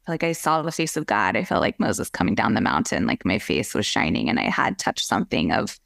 like 0.10 0.24
I 0.24 0.34
saw 0.34 0.62
the 0.62 0.72
face 0.72 0.98
of 0.98 1.06
God. 1.06 1.38
I 1.38 1.44
felt 1.46 1.62
like 1.62 1.80
Moses 1.80 2.10
coming 2.10 2.36
down 2.36 2.54
the 2.54 2.62
mountain, 2.62 3.08
like 3.08 3.24
my 3.24 3.40
face 3.40 3.74
was 3.74 3.86
shining 3.86 4.30
and 4.30 4.40
I 4.40 4.50
had 4.50 4.78
touched 4.78 5.06
something 5.06 5.52
of 5.52 5.80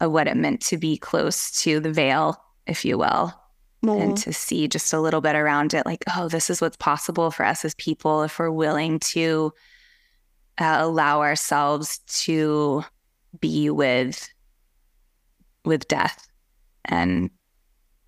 of 0.00 0.10
what 0.10 0.26
it 0.26 0.36
meant 0.36 0.60
to 0.62 0.76
be 0.76 0.96
close 0.96 1.62
to 1.62 1.78
the 1.78 1.92
veil, 1.92 2.36
if 2.66 2.84
you 2.84 2.98
will 2.98 3.32
and 3.82 4.16
to 4.16 4.32
see 4.32 4.68
just 4.68 4.92
a 4.92 5.00
little 5.00 5.20
bit 5.20 5.34
around 5.34 5.74
it 5.74 5.84
like 5.84 6.04
oh 6.16 6.28
this 6.28 6.48
is 6.48 6.60
what's 6.60 6.76
possible 6.76 7.30
for 7.30 7.44
us 7.44 7.64
as 7.64 7.74
people 7.74 8.22
if 8.22 8.38
we're 8.38 8.50
willing 8.50 8.98
to 9.00 9.52
uh, 10.58 10.76
allow 10.80 11.20
ourselves 11.20 11.98
to 12.06 12.84
be 13.40 13.70
with 13.70 14.28
with 15.64 15.88
death 15.88 16.28
and 16.84 17.30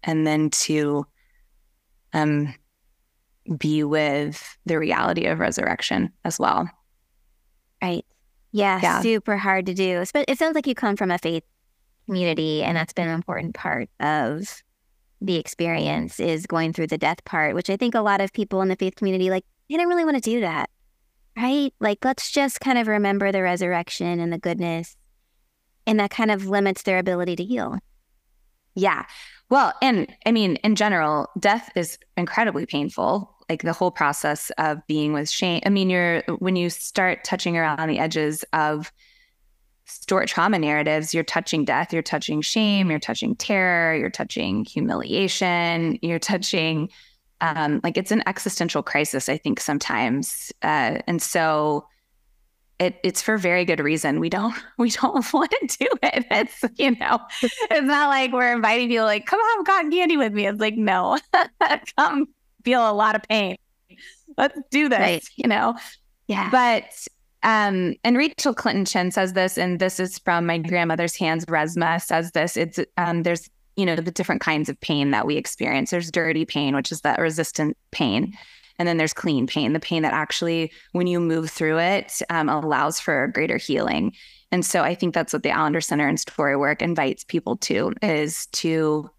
and 0.03 0.27
then 0.27 0.51
to 0.51 1.05
um 2.13 2.55
be 3.59 3.85
with 3.85 4.57
the 4.67 4.79
reality 4.79 5.27
of 5.27 5.39
resurrection 5.39 6.13
as 6.25 6.39
well 6.39 6.69
right 7.83 8.05
yeah, 8.55 8.79
yeah. 8.81 9.01
super 9.01 9.37
hard 9.37 9.67
to 9.67 9.75
do 9.75 10.05
But 10.15 10.27
it 10.29 10.39
sounds 10.39 10.55
like 10.55 10.69
you 10.69 10.77
come 10.77 10.97
from 10.97 11.11
a 11.11 11.19
faith 11.19 11.43
community 12.07 12.63
and 12.63 12.77
that's 12.77 12.93
been 12.93 13.09
an 13.09 13.15
important 13.15 13.53
part 13.53 13.89
of 13.99 14.63
the 15.21 15.37
experience 15.37 16.21
is 16.21 16.47
going 16.47 16.73
through 16.73 16.87
the 16.87 16.99
death 16.99 17.25
part, 17.25 17.57
which 17.57 17.69
I 17.69 17.77
think 17.77 17.97
a 17.97 18.01
lot 18.01 18.21
of 18.21 18.33
people 18.33 18.63
in 18.63 18.69
the 18.69 18.77
faith 18.77 18.95
community 18.95 19.29
like 19.29 19.45
they 19.69 19.77
don't 19.77 19.89
really 19.89 20.05
want 20.05 20.23
to 20.23 20.31
do 20.31 20.41
that. 20.43 20.71
Right? 21.37 21.75
Like 21.81 22.05
let's 22.05 22.31
just 22.31 22.61
kind 22.61 22.79
of 22.79 22.87
remember 22.87 23.33
the 23.33 23.43
resurrection 23.43 24.21
and 24.21 24.33
the 24.33 24.39
goodness. 24.39 24.97
And 25.85 25.99
that 25.99 26.11
kind 26.11 26.31
of 26.31 26.47
limits 26.47 26.85
their 26.85 26.99
ability 26.99 27.35
to 27.35 27.45
heal. 27.45 27.81
Yeah. 28.77 29.05
Well, 29.51 29.73
and 29.83 30.15
I 30.25 30.31
mean, 30.31 30.57
in 30.57 30.77
general, 30.77 31.29
death 31.41 31.71
is 31.75 31.99
incredibly 32.17 32.67
painful. 32.67 33.34
Like 33.49 33.63
the 33.63 33.73
whole 33.73 33.91
process 33.91 34.51
of 34.59 34.87
being 34.87 35.13
with 35.13 35.29
shame. 35.29 35.63
I 35.67 35.69
mean, 35.69 35.91
you're 35.91 36.23
when 36.39 36.57
you 36.57 36.71
start 36.71 37.25
touching 37.25 37.57
around 37.57 37.89
the 37.89 37.99
edges 37.99 38.45
of 38.53 38.93
store 39.87 40.25
trauma 40.27 40.59
narratives, 40.59 41.13
you're 41.13 41.25
touching 41.25 41.65
death, 41.65 41.93
you're 41.93 42.03
touching 42.03 42.41
shame, 42.41 42.91
you're 42.91 42.99
touching 42.99 43.37
terror, 43.37 43.95
you're 43.95 44.11
touching 44.11 44.65
humiliation, 44.65 45.99
you're 46.01 46.19
touching 46.19 46.89
um, 47.41 47.81
like 47.83 47.99
it's 47.99 48.11
an 48.11 48.23
existential 48.27 48.83
crisis, 48.83 49.29
I 49.29 49.37
think 49.37 49.61
sometimes. 49.61 50.51
Uh, 50.63 51.01
and 51.07 51.21
so 51.21 51.87
it, 52.79 52.97
it's 53.05 53.21
for 53.21 53.37
very 53.37 53.65
good 53.65 53.81
reason. 53.81 54.21
We 54.21 54.31
don't 54.31 54.55
we 54.79 54.91
don't 54.91 55.33
want 55.33 55.51
to 55.51 55.79
do 55.79 55.89
it. 56.03 56.27
It's 56.31 56.65
you 56.79 56.97
know, 56.97 57.19
it's 57.43 57.87
not 57.87 58.09
like 58.09 58.33
we're 58.33 58.53
inviting 58.53 58.89
people 58.89 59.05
like, 59.05 59.27
come 59.27 59.41
have 59.57 59.67
cotton 59.67 59.91
candy 59.91 60.17
with 60.17 60.33
me. 60.33 60.47
It's 60.47 60.61
like, 60.61 60.77
no, 60.77 61.19
come 61.99 62.29
feel 62.65 62.91
a 62.91 62.93
lot 62.93 63.15
of 63.15 63.23
pain. 63.23 63.57
Let's 64.37 64.59
do 64.71 64.89
this, 64.89 64.99
right. 64.99 65.25
you 65.37 65.49
know. 65.49 65.75
Yeah. 66.27 66.51
But 66.51 67.07
um, 67.43 67.95
and 68.03 68.17
Rachel 68.17 68.55
Clinton 68.55 68.87
Chen 68.87 69.11
says 69.11 69.35
this, 69.35 69.59
and 69.59 69.79
this 69.79 70.01
is 70.01 70.19
from 70.19 70.47
my 70.47 70.59
grandmother's 70.59 71.15
hands. 71.15 71.45
Resmaa 71.45 72.03
says 72.03 72.33
this. 72.33 72.57
It's 72.57 72.81
um, 72.97 73.23
there's 73.23 73.49
you 73.77 73.85
know 73.87 73.97
the 73.97 74.11
different 74.11 74.41
kinds 74.41 74.69
of 74.69 74.81
pain 74.81 75.11
that 75.11 75.27
we 75.27 75.37
experience. 75.37 75.91
There's 75.91 76.11
dirty 76.11 76.45
pain, 76.45 76.75
which 76.75 76.91
is 76.91 77.03
that 77.03 77.21
resistant 77.21 77.77
pain, 77.91 78.33
and 78.79 78.89
then 78.89 78.97
there's 78.97 79.13
clean 79.13 79.47
pain, 79.47 79.73
the 79.73 79.81
pain 79.81 80.03
that 80.03 80.15
actually, 80.15 80.73
when 80.93 81.07
you 81.07 81.21
move 81.21 81.51
through 81.51 81.79
it, 81.79 82.21
um, 82.31 82.49
allows 82.49 82.99
for 82.99 83.29
greater 83.29 83.57
healing. 83.57 84.13
And 84.51 84.65
so 84.65 84.83
I 84.83 84.95
think 84.95 85.15
that's 85.15 85.33
what 85.33 85.43
the 85.43 85.51
Allender 85.51 85.81
Center 85.81 86.07
and 86.07 86.19
Story 86.19 86.57
Work 86.57 86.81
invites 86.81 87.25
people 87.25 87.57
to 87.59 87.93
is 88.03 88.47
to 88.53 89.11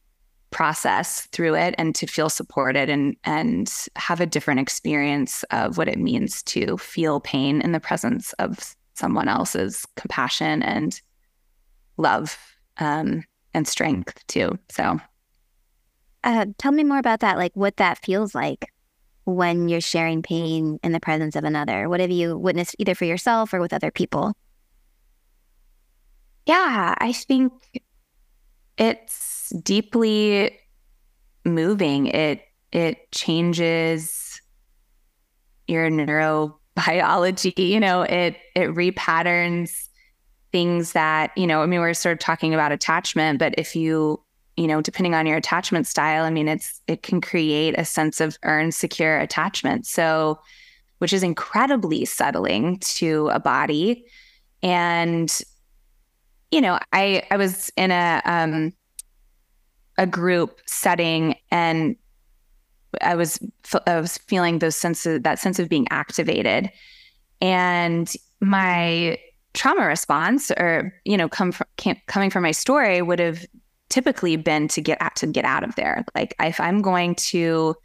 process 0.55 1.27
through 1.33 1.53
it 1.53 1.75
and 1.77 1.93
to 1.93 2.07
feel 2.07 2.29
supported 2.29 2.89
and 2.89 3.17
and 3.25 3.69
have 3.97 4.21
a 4.21 4.25
different 4.25 4.57
experience 4.57 5.43
of 5.51 5.77
what 5.77 5.89
it 5.89 6.00
means 6.00 6.41
to 6.43 6.77
feel 6.77 7.19
pain 7.19 7.59
in 7.59 7.74
the 7.74 7.79
presence 7.81 8.31
of 8.39 8.74
someone 8.93 9.27
else's 9.27 9.85
compassion 9.97 10.63
and 10.63 11.01
love 11.97 12.38
um, 12.77 13.21
and 13.53 13.67
strength 13.67 14.25
too. 14.27 14.57
So, 14.71 14.97
uh, 16.24 16.45
tell 16.57 16.71
me 16.71 16.85
more 16.85 17.00
about 17.00 17.19
that. 17.19 17.35
Like 17.35 17.51
what 17.53 17.75
that 17.75 17.97
feels 17.97 18.33
like 18.33 18.71
when 19.25 19.67
you're 19.67 19.81
sharing 19.81 20.21
pain 20.21 20.79
in 20.83 20.93
the 20.93 21.01
presence 21.01 21.35
of 21.35 21.43
another. 21.43 21.89
What 21.89 22.00
have 22.00 22.12
you 22.12 22.38
witnessed 22.38 22.77
either 22.79 22.95
for 22.95 23.03
yourself 23.03 23.53
or 23.53 23.59
with 23.59 23.74
other 23.74 23.91
people? 23.91 24.31
Yeah, 26.45 26.95
I 26.97 27.12
think 27.12 27.51
it's 28.77 29.34
deeply 29.63 30.57
moving. 31.43 32.07
It 32.07 32.41
it 32.71 33.12
changes 33.12 34.41
your 35.67 35.89
neurobiology. 35.89 37.53
You 37.57 37.79
know, 37.79 38.01
it 38.01 38.38
it 38.55 38.69
repatterns 38.69 39.88
things 40.51 40.93
that 40.93 41.38
you 41.38 41.47
know. 41.47 41.62
I 41.62 41.65
mean, 41.65 41.79
we're 41.79 41.93
sort 41.93 42.13
of 42.13 42.19
talking 42.19 42.53
about 42.53 42.71
attachment, 42.71 43.39
but 43.39 43.55
if 43.57 43.75
you 43.75 44.21
you 44.57 44.67
know, 44.67 44.81
depending 44.81 45.13
on 45.13 45.25
your 45.25 45.38
attachment 45.38 45.85
style, 45.85 46.24
I 46.24 46.29
mean, 46.29 46.47
it's 46.47 46.81
it 46.88 47.03
can 47.03 47.21
create 47.21 47.75
a 47.77 47.85
sense 47.85 48.21
of 48.21 48.38
earned, 48.43 48.74
secure 48.74 49.19
attachment. 49.19 49.85
So, 49.85 50.39
which 51.00 51.12
is 51.12 51.24
incredibly 51.24 52.05
settling 52.05 52.79
to 52.79 53.27
a 53.29 53.39
body. 53.39 54.05
And, 54.63 55.29
you 56.51 56.62
know, 56.62 56.79
I 56.93 57.24
I 57.29 57.38
was 57.38 57.69
in 57.75 57.91
a 57.91 58.21
um 58.25 58.74
a 59.97 60.05
group 60.05 60.59
setting 60.65 61.35
and 61.51 61.95
I 63.01 63.15
was 63.15 63.39
I 63.87 63.99
was 63.99 64.17
feeling 64.17 64.59
those 64.59 64.75
sense 64.75 65.05
of, 65.05 65.23
that 65.23 65.39
sense 65.39 65.59
of 65.59 65.69
being 65.69 65.87
activated, 65.89 66.71
and 67.41 68.11
my 68.39 69.17
trauma 69.53 69.85
response, 69.85 70.51
or 70.51 70.93
you 71.03 71.17
know, 71.17 71.29
come 71.29 71.51
from 71.51 71.67
coming 72.07 72.29
from 72.29 72.43
my 72.43 72.51
story, 72.51 73.01
would 73.01 73.19
have 73.19 73.45
typically 73.89 74.35
been 74.35 74.67
to 74.69 74.81
get 74.81 75.01
out 75.01 75.15
to 75.17 75.27
get 75.27 75.45
out 75.45 75.63
of 75.63 75.75
there. 75.75 76.05
Like 76.15 76.35
if 76.39 76.59
I'm 76.59 76.81
going 76.81 77.15
to, 77.15 77.75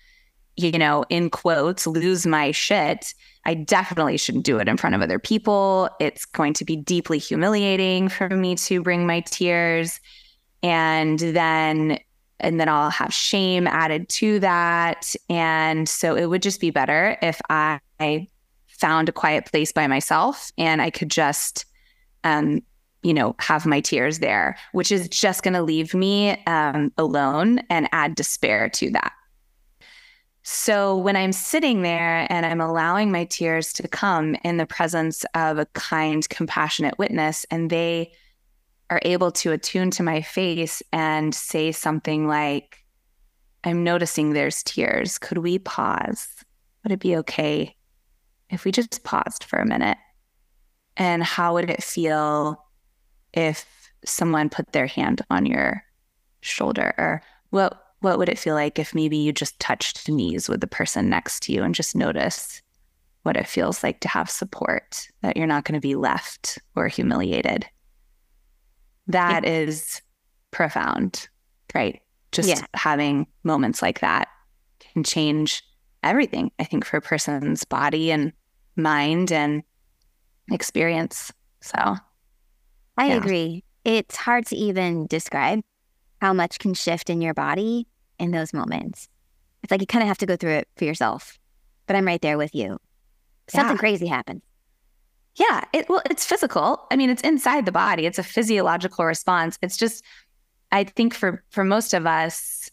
you 0.57 0.79
know, 0.79 1.05
in 1.09 1.31
quotes, 1.31 1.87
lose 1.87 2.27
my 2.27 2.51
shit, 2.53 3.15
I 3.47 3.55
definitely 3.55 4.17
shouldn't 4.17 4.45
do 4.45 4.59
it 4.59 4.69
in 4.69 4.77
front 4.77 4.95
of 4.95 5.03
other 5.03 5.19
people. 5.19 5.89
It's 6.01 6.25
going 6.25 6.55
to 6.55 6.65
be 6.65 6.77
deeply 6.77 7.19
humiliating 7.19 8.09
for 8.09 8.29
me 8.29 8.55
to 8.57 8.83
bring 8.83 9.07
my 9.07 9.21
tears 9.21 10.01
And 10.63 11.19
then 11.19 11.99
and 12.41 12.59
then 12.59 12.69
I'll 12.69 12.91
have 12.91 13.13
shame 13.13 13.67
added 13.67 14.09
to 14.09 14.41
that. 14.41 15.15
And 15.29 15.89
so 15.89 16.17
it 16.17 16.27
would 16.27 16.43
just 16.43 16.61
be 16.61 16.71
better 16.71 17.19
if 17.21 17.41
I 17.51 17.81
found 18.69 19.09
a 19.09 19.13
quiet 19.13 19.45
place 19.45 19.73
by 19.73 19.87
myself 19.87 20.51
and 20.57 20.81
I 20.81 20.89
could 20.91 21.11
just, 21.11 21.67
um, 22.25 22.63
you 23.03 23.13
know, 23.13 23.37
have 23.39 23.67
my 23.67 23.81
tears 23.81 24.19
there, 24.21 24.57
which 24.73 24.91
is 24.91 25.09
just 25.09 25.43
going 25.43 25.55
to 25.55 25.63
leave 25.63 25.95
me 25.95 26.43
um, 26.47 26.93
alone 26.97 27.61
and 27.69 27.89
add 27.93 28.15
despair 28.15 28.71
to 28.71 28.91
that. 28.93 29.13
So 30.43 30.97
when 30.97 31.17
I'm 31.17 31.33
sitting 31.33 31.83
there 31.83 32.27
and 32.31 32.47
I'm 32.47 32.63
allowing 32.63 33.13
my 33.13 33.25
tears 33.25 33.75
to 33.75 33.87
come 33.87 34.35
in 34.43 34.57
the 34.57 34.67
presence 34.67 35.27
of 35.35 35.59
a 35.59 35.67
kind, 35.67 36.27
compassionate 36.31 36.99
witness, 36.99 37.45
and 37.51 37.69
they 37.69 38.13
are 38.91 39.01
able 39.03 39.31
to 39.31 39.53
attune 39.53 39.91
to 39.93 40.03
my 40.03 40.21
face 40.21 40.83
and 40.93 41.35
say 41.35 41.71
something 41.71 42.27
like, 42.27 42.85
I'm 43.63 43.85
noticing 43.85 44.33
there's 44.33 44.63
tears. 44.65 45.17
Could 45.17 45.39
we 45.39 45.59
pause? 45.61 46.27
Would 46.83 46.93
it 46.93 47.01
be 47.01 47.17
okay 47.19 47.77
if 48.51 48.65
we 48.65 48.73
just 48.73 49.05
paused 49.05 49.45
for 49.45 49.59
a 49.59 49.67
minute? 49.67 49.99
And 50.97 51.23
how 51.23 51.55
would 51.55 51.71
it 51.71 51.83
feel 51.83 52.67
if 53.33 53.65
someone 54.05 54.51
put 54.51 54.73
their 54.73 54.89
hand 54.89 55.23
on 55.31 55.47
your 55.47 55.85
shoulder? 56.41 56.93
Or 56.99 57.23
what 57.51 57.81
what 58.01 58.19
would 58.19 58.31
it 58.31 58.39
feel 58.39 58.55
like 58.55 58.79
if 58.79 58.95
maybe 58.95 59.19
you 59.19 59.31
just 59.31 59.61
touched 59.61 60.09
knees 60.09 60.49
with 60.49 60.63
the 60.63 60.67
person 60.67 61.11
next 61.11 61.43
to 61.43 61.53
you 61.53 61.63
and 61.63 61.75
just 61.75 61.95
notice 61.95 62.63
what 63.25 63.37
it 63.37 63.47
feels 63.47 63.83
like 63.83 64.01
to 64.01 64.09
have 64.09 64.31
support, 64.31 65.07
that 65.21 65.37
you're 65.37 65.47
not 65.47 65.65
going 65.65 65.75
to 65.75 65.87
be 65.87 65.95
left 65.95 66.59
or 66.75 66.89
humiliated? 66.89 67.67
That 69.11 69.45
yeah. 69.45 69.51
is 69.51 70.03
profound, 70.51 71.29
right? 71.75 72.01
Just 72.33 72.49
yeah. 72.49 72.65
having 72.75 73.27
moments 73.45 73.83
like 73.83 74.01
that 74.01 74.29
can 74.93 75.05
change 75.05 75.63
everything, 76.03 76.51
I 76.59 76.65
think, 76.65 76.85
for 76.85 76.97
a 76.97 77.03
person's 77.03 77.65
body 77.65 78.11
and 78.11 78.33
mind 78.77 79.33
and 79.33 79.63
experience. 80.51 81.33
So 81.61 81.77
I 82.97 83.09
yeah. 83.09 83.17
agree. 83.17 83.65
It's 83.85 84.17
hard 84.17 84.47
to 84.47 84.57
even 84.57 85.07
describe 85.07 85.61
how 86.21 86.33
much 86.33 86.59
can 86.59 86.75
shift 86.75 87.11
in 87.11 87.21
your 87.21 87.35
body 87.35 87.87
in 88.19 88.31
those 88.31 88.53
moments. 88.53 89.09
It's 89.63 89.71
like 89.71 89.81
you 89.81 89.87
kind 89.87 90.03
of 90.03 90.09
have 90.09 90.19
to 90.19 90.27
go 90.27 90.37
through 90.37 90.53
it 90.53 90.69
for 90.77 90.85
yourself. 90.85 91.39
But 91.87 91.97
I'm 91.97 92.07
right 92.07 92.21
there 92.21 92.39
with 92.39 92.55
you. 92.55 92.79
Something 93.49 93.77
yeah. 93.77 93.81
crazy 93.81 94.07
happens. 94.07 94.43
Yeah, 95.41 95.65
it 95.73 95.89
well, 95.89 96.03
it's 96.11 96.27
physical. 96.27 96.87
I 96.91 96.97
mean, 96.97 97.09
it's 97.09 97.23
inside 97.23 97.65
the 97.65 97.73
body. 97.73 98.05
It's 98.05 98.19
a 98.19 98.23
physiological 98.23 99.07
response. 99.07 99.59
It's 99.63 99.79
just, 99.79 100.05
I 100.71 100.85
think 100.85 101.15
for 101.15 101.43
for 101.49 101.65
most 101.65 101.95
of 101.95 102.07
us, 102.07 102.71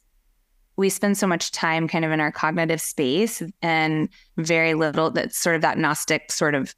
we 0.76 0.90
spend 0.90 1.18
so 1.18 1.28
much 1.28 1.52
time 1.52 1.88
kind 1.88 2.04
of 2.04 2.12
in 2.12 2.20
our 2.20 2.32
cognitive 2.32 2.82
space 2.82 3.42
and 3.62 4.10
very 4.36 4.74
little 4.74 5.12
that's 5.12 5.38
sort 5.38 5.56
of 5.56 5.62
that 5.62 5.78
gnostic 5.78 6.30
sort 6.30 6.56
of, 6.56 6.76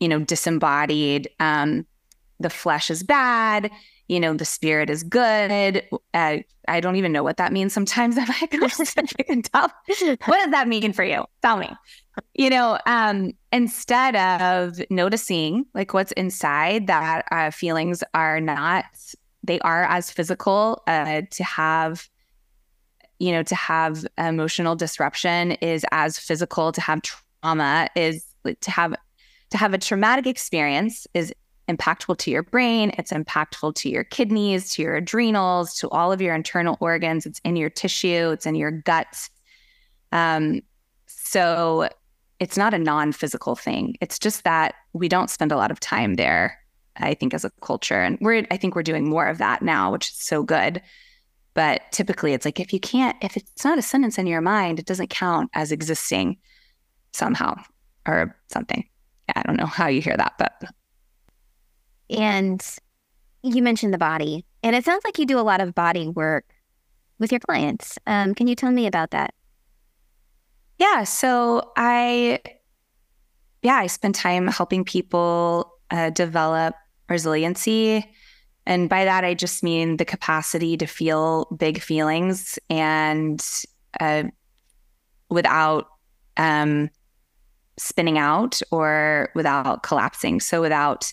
you 0.00 0.08
know, 0.08 0.18
disembodied. 0.18 1.30
Um, 1.38 1.86
the 2.40 2.50
flesh 2.50 2.90
is 2.90 3.04
bad. 3.04 3.70
You 4.10 4.18
know, 4.18 4.34
the 4.34 4.44
spirit 4.44 4.90
is 4.90 5.02
good. 5.04 5.82
I 6.12 6.44
don't 6.80 6.96
even 6.96 7.12
know 7.12 7.22
what 7.22 7.36
that 7.36 7.52
means. 7.52 7.72
Sometimes 7.72 8.18
I'm 8.18 8.26
like, 8.26 8.52
what 8.60 8.76
does 8.76 8.94
that 8.94 10.68
mean 10.68 10.92
for 10.92 11.04
you? 11.04 11.24
Tell 11.42 11.56
me 11.56 11.70
you 12.34 12.50
know, 12.50 12.78
um, 12.86 13.32
instead 13.52 14.16
of 14.16 14.80
noticing 14.90 15.66
like 15.74 15.94
what's 15.94 16.12
inside, 16.12 16.86
that 16.86 17.24
uh, 17.30 17.50
feelings 17.50 18.02
are 18.14 18.40
not, 18.40 18.84
they 19.42 19.60
are 19.60 19.84
as 19.84 20.10
physical. 20.10 20.82
Uh, 20.86 21.22
to 21.30 21.44
have, 21.44 22.08
you 23.18 23.32
know, 23.32 23.42
to 23.42 23.54
have 23.54 24.04
emotional 24.18 24.76
disruption 24.76 25.52
is 25.52 25.84
as 25.92 26.18
physical. 26.18 26.72
To 26.72 26.80
have 26.80 27.02
trauma 27.02 27.88
is 27.94 28.24
to 28.60 28.70
have 28.70 28.94
to 29.50 29.58
have 29.58 29.74
a 29.74 29.78
traumatic 29.78 30.26
experience 30.26 31.06
is 31.14 31.34
impactful 31.70 32.18
to 32.18 32.30
your 32.30 32.42
brain. 32.42 32.92
It's 32.98 33.12
impactful 33.12 33.74
to 33.76 33.88
your 33.88 34.04
kidneys, 34.04 34.72
to 34.72 34.82
your 34.82 34.96
adrenals, 34.96 35.74
to 35.76 35.88
all 35.90 36.12
of 36.12 36.20
your 36.20 36.34
internal 36.34 36.76
organs. 36.80 37.26
It's 37.26 37.40
in 37.44 37.56
your 37.56 37.70
tissue. 37.70 38.30
It's 38.30 38.46
in 38.46 38.54
your 38.54 38.70
gut. 38.70 39.28
Um, 40.12 40.62
so 41.06 41.88
it's 42.38 42.56
not 42.56 42.74
a 42.74 42.78
non-physical 42.78 43.54
thing. 43.54 43.96
It's 44.00 44.18
just 44.18 44.44
that 44.44 44.74
we 44.92 45.08
don't 45.08 45.30
spend 45.30 45.52
a 45.52 45.56
lot 45.56 45.70
of 45.70 45.78
time 45.78 46.14
there, 46.14 46.58
I 46.96 47.14
think, 47.14 47.34
as 47.34 47.44
a 47.44 47.50
culture. 47.62 48.00
And 48.00 48.18
we're 48.20 48.46
I 48.50 48.56
think 48.56 48.74
we're 48.74 48.82
doing 48.82 49.08
more 49.08 49.26
of 49.26 49.38
that 49.38 49.62
now, 49.62 49.92
which 49.92 50.08
is 50.08 50.16
so 50.16 50.42
good. 50.42 50.82
But 51.54 51.82
typically 51.92 52.32
it's 52.32 52.44
like 52.44 52.60
if 52.60 52.72
you 52.72 52.80
can't, 52.80 53.16
if 53.22 53.36
it's 53.36 53.64
not 53.64 53.78
a 53.78 53.82
sentence 53.82 54.18
in 54.18 54.26
your 54.26 54.40
mind, 54.40 54.78
it 54.78 54.86
doesn't 54.86 55.10
count 55.10 55.50
as 55.52 55.72
existing 55.72 56.38
somehow 57.12 57.56
or 58.06 58.36
something. 58.48 58.88
I 59.34 59.42
don't 59.42 59.56
know 59.56 59.66
how 59.66 59.88
you 59.88 60.00
hear 60.00 60.16
that, 60.16 60.34
but 60.38 60.62
and 62.10 62.64
you 63.42 63.62
mentioned 63.62 63.94
the 63.94 63.98
body, 63.98 64.44
and 64.62 64.76
it 64.76 64.84
sounds 64.84 65.04
like 65.04 65.18
you 65.18 65.26
do 65.26 65.38
a 65.38 65.42
lot 65.42 65.60
of 65.60 65.74
body 65.74 66.08
work 66.08 66.44
with 67.18 67.32
your 67.32 67.40
clients. 67.40 67.98
Um, 68.06 68.34
can 68.34 68.46
you 68.46 68.54
tell 68.54 68.70
me 68.70 68.86
about 68.86 69.10
that? 69.12 69.34
Yeah. 70.78 71.04
So 71.04 71.72
I, 71.76 72.40
yeah, 73.62 73.76
I 73.76 73.86
spend 73.86 74.14
time 74.14 74.48
helping 74.48 74.84
people 74.84 75.72
uh, 75.90 76.10
develop 76.10 76.74
resiliency. 77.08 78.10
And 78.66 78.88
by 78.88 79.04
that, 79.04 79.24
I 79.24 79.34
just 79.34 79.62
mean 79.62 79.98
the 79.98 80.04
capacity 80.04 80.76
to 80.78 80.86
feel 80.86 81.46
big 81.58 81.80
feelings 81.80 82.58
and 82.70 83.44
uh, 83.98 84.24
without 85.28 85.88
um, 86.36 86.88
spinning 87.78 88.18
out 88.18 88.60
or 88.70 89.30
without 89.34 89.82
collapsing. 89.82 90.40
So 90.40 90.60
without 90.60 91.12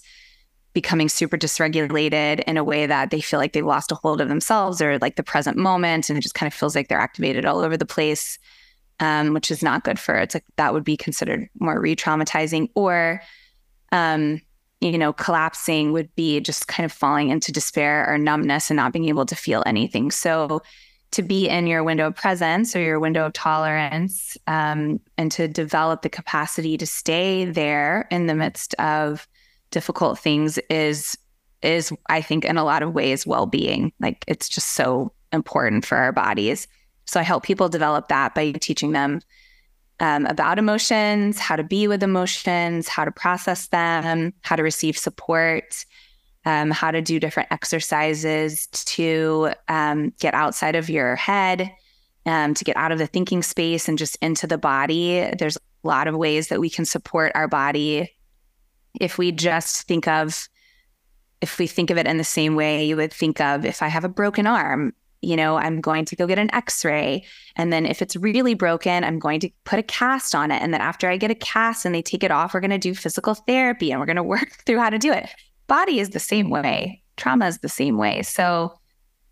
becoming 0.77 1.09
super 1.09 1.35
dysregulated 1.35 2.43
in 2.45 2.55
a 2.55 2.63
way 2.63 2.85
that 2.85 3.09
they 3.09 3.19
feel 3.19 3.39
like 3.39 3.53
they've 3.53 3.65
lost 3.65 3.91
a 3.91 3.95
hold 3.95 4.21
of 4.21 4.29
themselves 4.29 4.79
or 4.79 4.99
like 4.99 5.15
the 5.15 5.23
present 5.23 5.57
moment 5.57 6.07
and 6.07 6.19
it 6.19 6.21
just 6.21 6.35
kind 6.35 6.45
of 6.45 6.53
feels 6.53 6.75
like 6.75 6.87
they're 6.87 6.99
activated 6.99 7.45
all 7.45 7.61
over 7.61 7.75
the 7.75 7.83
place 7.83 8.37
um, 8.99 9.33
which 9.33 9.49
is 9.49 9.63
not 9.63 9.83
good 9.83 9.97
for 9.97 10.13
it's 10.13 10.35
like 10.35 10.45
that 10.55 10.75
would 10.75 10.83
be 10.83 10.95
considered 10.95 11.49
more 11.59 11.81
re-traumatizing 11.81 12.69
or 12.75 13.19
um, 13.91 14.39
you 14.79 14.99
know 14.99 15.11
collapsing 15.13 15.93
would 15.93 16.13
be 16.15 16.39
just 16.39 16.67
kind 16.67 16.85
of 16.85 16.91
falling 16.91 17.29
into 17.29 17.51
despair 17.51 18.07
or 18.07 18.19
numbness 18.19 18.69
and 18.69 18.77
not 18.77 18.93
being 18.93 19.09
able 19.09 19.25
to 19.25 19.35
feel 19.35 19.63
anything. 19.65 20.11
So 20.11 20.61
to 21.11 21.23
be 21.23 21.47
in 21.49 21.65
your 21.65 21.83
window 21.83 22.07
of 22.07 22.15
presence 22.15 22.75
or 22.75 22.81
your 22.81 22.99
window 22.99 23.25
of 23.25 23.33
tolerance 23.33 24.37
um, 24.45 24.99
and 25.17 25.31
to 25.31 25.47
develop 25.47 26.01
the 26.01 26.09
capacity 26.09 26.77
to 26.77 26.85
stay 26.85 27.45
there 27.45 28.07
in 28.11 28.27
the 28.27 28.35
midst 28.35 28.75
of 28.75 29.27
difficult 29.71 30.17
things 30.19 30.58
is 30.69 31.17
is 31.62 31.91
i 32.10 32.21
think 32.21 32.45
in 32.45 32.58
a 32.58 32.63
lot 32.63 32.84
of 32.84 32.93
ways 32.93 33.25
well-being 33.25 33.91
like 33.99 34.23
it's 34.27 34.47
just 34.47 34.69
so 34.69 35.12
important 35.32 35.86
for 35.86 35.97
our 35.97 36.12
bodies 36.12 36.67
so 37.08 37.19
I 37.19 37.23
help 37.23 37.43
people 37.43 37.69
develop 37.69 38.10
that 38.10 38.36
by 38.36 38.51
teaching 38.51 38.91
them 38.91 39.21
um, 39.99 40.25
about 40.27 40.60
emotions, 40.60 41.39
how 41.39 41.56
to 41.56 41.63
be 41.63 41.88
with 41.88 42.03
emotions, 42.03 42.88
how 42.88 43.06
to 43.06 43.12
process 43.12 43.67
them, 43.67 44.34
how 44.41 44.56
to 44.56 44.62
receive 44.62 44.97
support, 44.97 45.86
um, 46.45 46.69
how 46.69 46.91
to 46.91 47.01
do 47.01 47.19
different 47.19 47.51
exercises 47.51 48.67
to 48.67 49.51
um, 49.69 50.13
get 50.19 50.34
outside 50.34 50.75
of 50.75 50.89
your 50.89 51.15
head, 51.15 51.71
um, 52.25 52.53
to 52.53 52.63
get 52.63 52.77
out 52.77 52.91
of 52.91 52.99
the 52.99 53.08
thinking 53.08 53.41
space 53.41 53.88
and 53.88 53.97
just 53.97 54.17
into 54.21 54.45
the 54.45 54.58
body. 54.58 55.32
There's 55.39 55.58
a 55.58 55.88
lot 55.88 56.08
of 56.08 56.15
ways 56.15 56.49
that 56.49 56.60
we 56.60 56.69
can 56.69 56.86
support 56.86 57.32
our 57.36 57.47
body 57.47 58.12
if 58.99 59.17
we 59.17 59.31
just 59.31 59.83
think 59.83 60.07
of 60.07 60.47
if 61.39 61.60
we 61.60 61.67
think 61.67 61.91
of 61.91 61.97
it 61.97 62.07
in 62.07 62.17
the 62.17 62.23
same 62.23 62.55
way 62.55 62.83
you 62.86 62.95
would 62.95 63.13
think 63.13 63.39
of 63.39 63.63
if 63.63 63.81
I 63.83 63.88
have 63.88 64.03
a 64.03 64.10
broken 64.10 64.47
arm, 64.47 64.93
you 65.21 65.36
know, 65.36 65.57
I'm 65.57 65.81
going 65.81 66.05
to 66.05 66.15
go 66.15 66.27
get 66.27 66.39
an 66.39 66.53
x 66.53 66.83
ray. 66.83 67.25
And 67.55 67.71
then 67.71 67.86
if 67.86 68.01
it's 68.01 68.15
really 68.15 68.53
broken, 68.53 69.03
I'm 69.03 69.19
going 69.19 69.39
to 69.41 69.49
put 69.63 69.79
a 69.79 69.83
cast 69.83 70.33
on 70.36 70.51
it. 70.51 70.62
And 70.62 70.73
then 70.73 70.81
after 70.81 71.10
I 71.10 71.17
get 71.17 71.31
a 71.31 71.36
cast 71.36 71.86
and 71.86 71.93
they 71.93 72.01
take 72.01 72.23
it 72.23 72.31
off, 72.31 72.53
we're 72.53 72.60
going 72.60 72.71
to 72.71 72.77
do 72.77 72.95
physical 72.95 73.33
therapy 73.33 73.91
and 73.91 73.99
we're 73.99 74.05
going 74.05 74.15
to 74.17 74.23
work 74.23 74.63
through 74.65 74.79
how 74.79 74.89
to 74.89 74.99
do 74.99 75.12
it. 75.12 75.29
Body 75.67 75.99
is 75.99 76.12
the 76.12 76.19
same 76.19 76.49
way, 76.49 77.01
trauma 77.17 77.47
is 77.47 77.60
the 77.60 77.69
same 77.69 77.97
way. 77.97 78.21
So, 78.23 78.79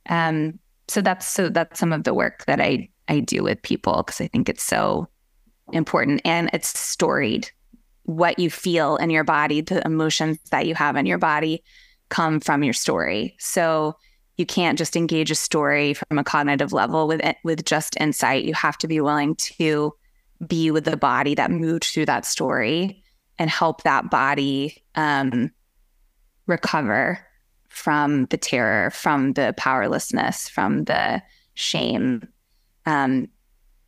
um, 0.10 0.60
so 0.88 1.01
that's 1.01 1.25
so 1.25 1.49
that's 1.49 1.80
some 1.80 1.91
of 1.91 2.04
the 2.04 2.13
work 2.13 2.45
that 2.45 2.62
I 2.62 2.89
I 3.08 3.19
do 3.19 3.41
with 3.43 3.62
people 3.62 4.04
because 4.04 4.21
I 4.21 4.28
think 4.28 4.49
it's 4.49 4.63
so 4.63 5.08
important 5.71 6.21
and 6.25 6.49
it's 6.54 6.78
storied. 6.78 7.49
What 8.06 8.39
you 8.39 8.50
feel 8.50 8.96
in 8.98 9.10
your 9.10 9.24
body, 9.24 9.62
the 9.62 9.86
emotions 9.86 10.39
that 10.52 10.65
you 10.65 10.76
have 10.76 10.96
in 10.96 11.06
your 11.06 11.18
body 11.18 11.63
come 12.10 12.39
from 12.39 12.63
your 12.63 12.74
story. 12.74 13.36
So 13.39 13.98
you 14.38 14.46
can't 14.46 14.78
just 14.78 14.96
engage 14.96 15.32
a 15.32 15.36
story 15.36 15.94
from 15.94 16.18
a 16.18 16.24
cognitive 16.24 16.74
level 16.74 17.08
with 17.08 17.24
it, 17.24 17.38
with 17.44 17.65
just 17.65 17.96
insight. 18.00 18.44
You 18.44 18.54
have 18.54 18.78
to 18.80 18.88
be 18.88 19.00
willing 19.02 19.36
to 19.36 19.94
be 20.46 20.72
with 20.72 20.86
the 20.86 20.98
body 20.98 21.36
that 21.36 21.52
moved 21.52 21.86
through 21.86 22.06
that 22.08 22.26
story 22.26 23.04
and 23.39 23.50
help 23.50 23.84
that 23.84 24.10
body 24.10 24.84
um, 24.96 25.52
recover 26.48 27.20
from 27.70 28.26
the 28.26 28.38
terror, 28.38 28.89
from 28.91 29.34
the 29.34 29.54
powerlessness, 29.58 30.48
from 30.48 30.86
the 30.86 31.22
shame. 31.54 32.28
Um, 32.86 33.28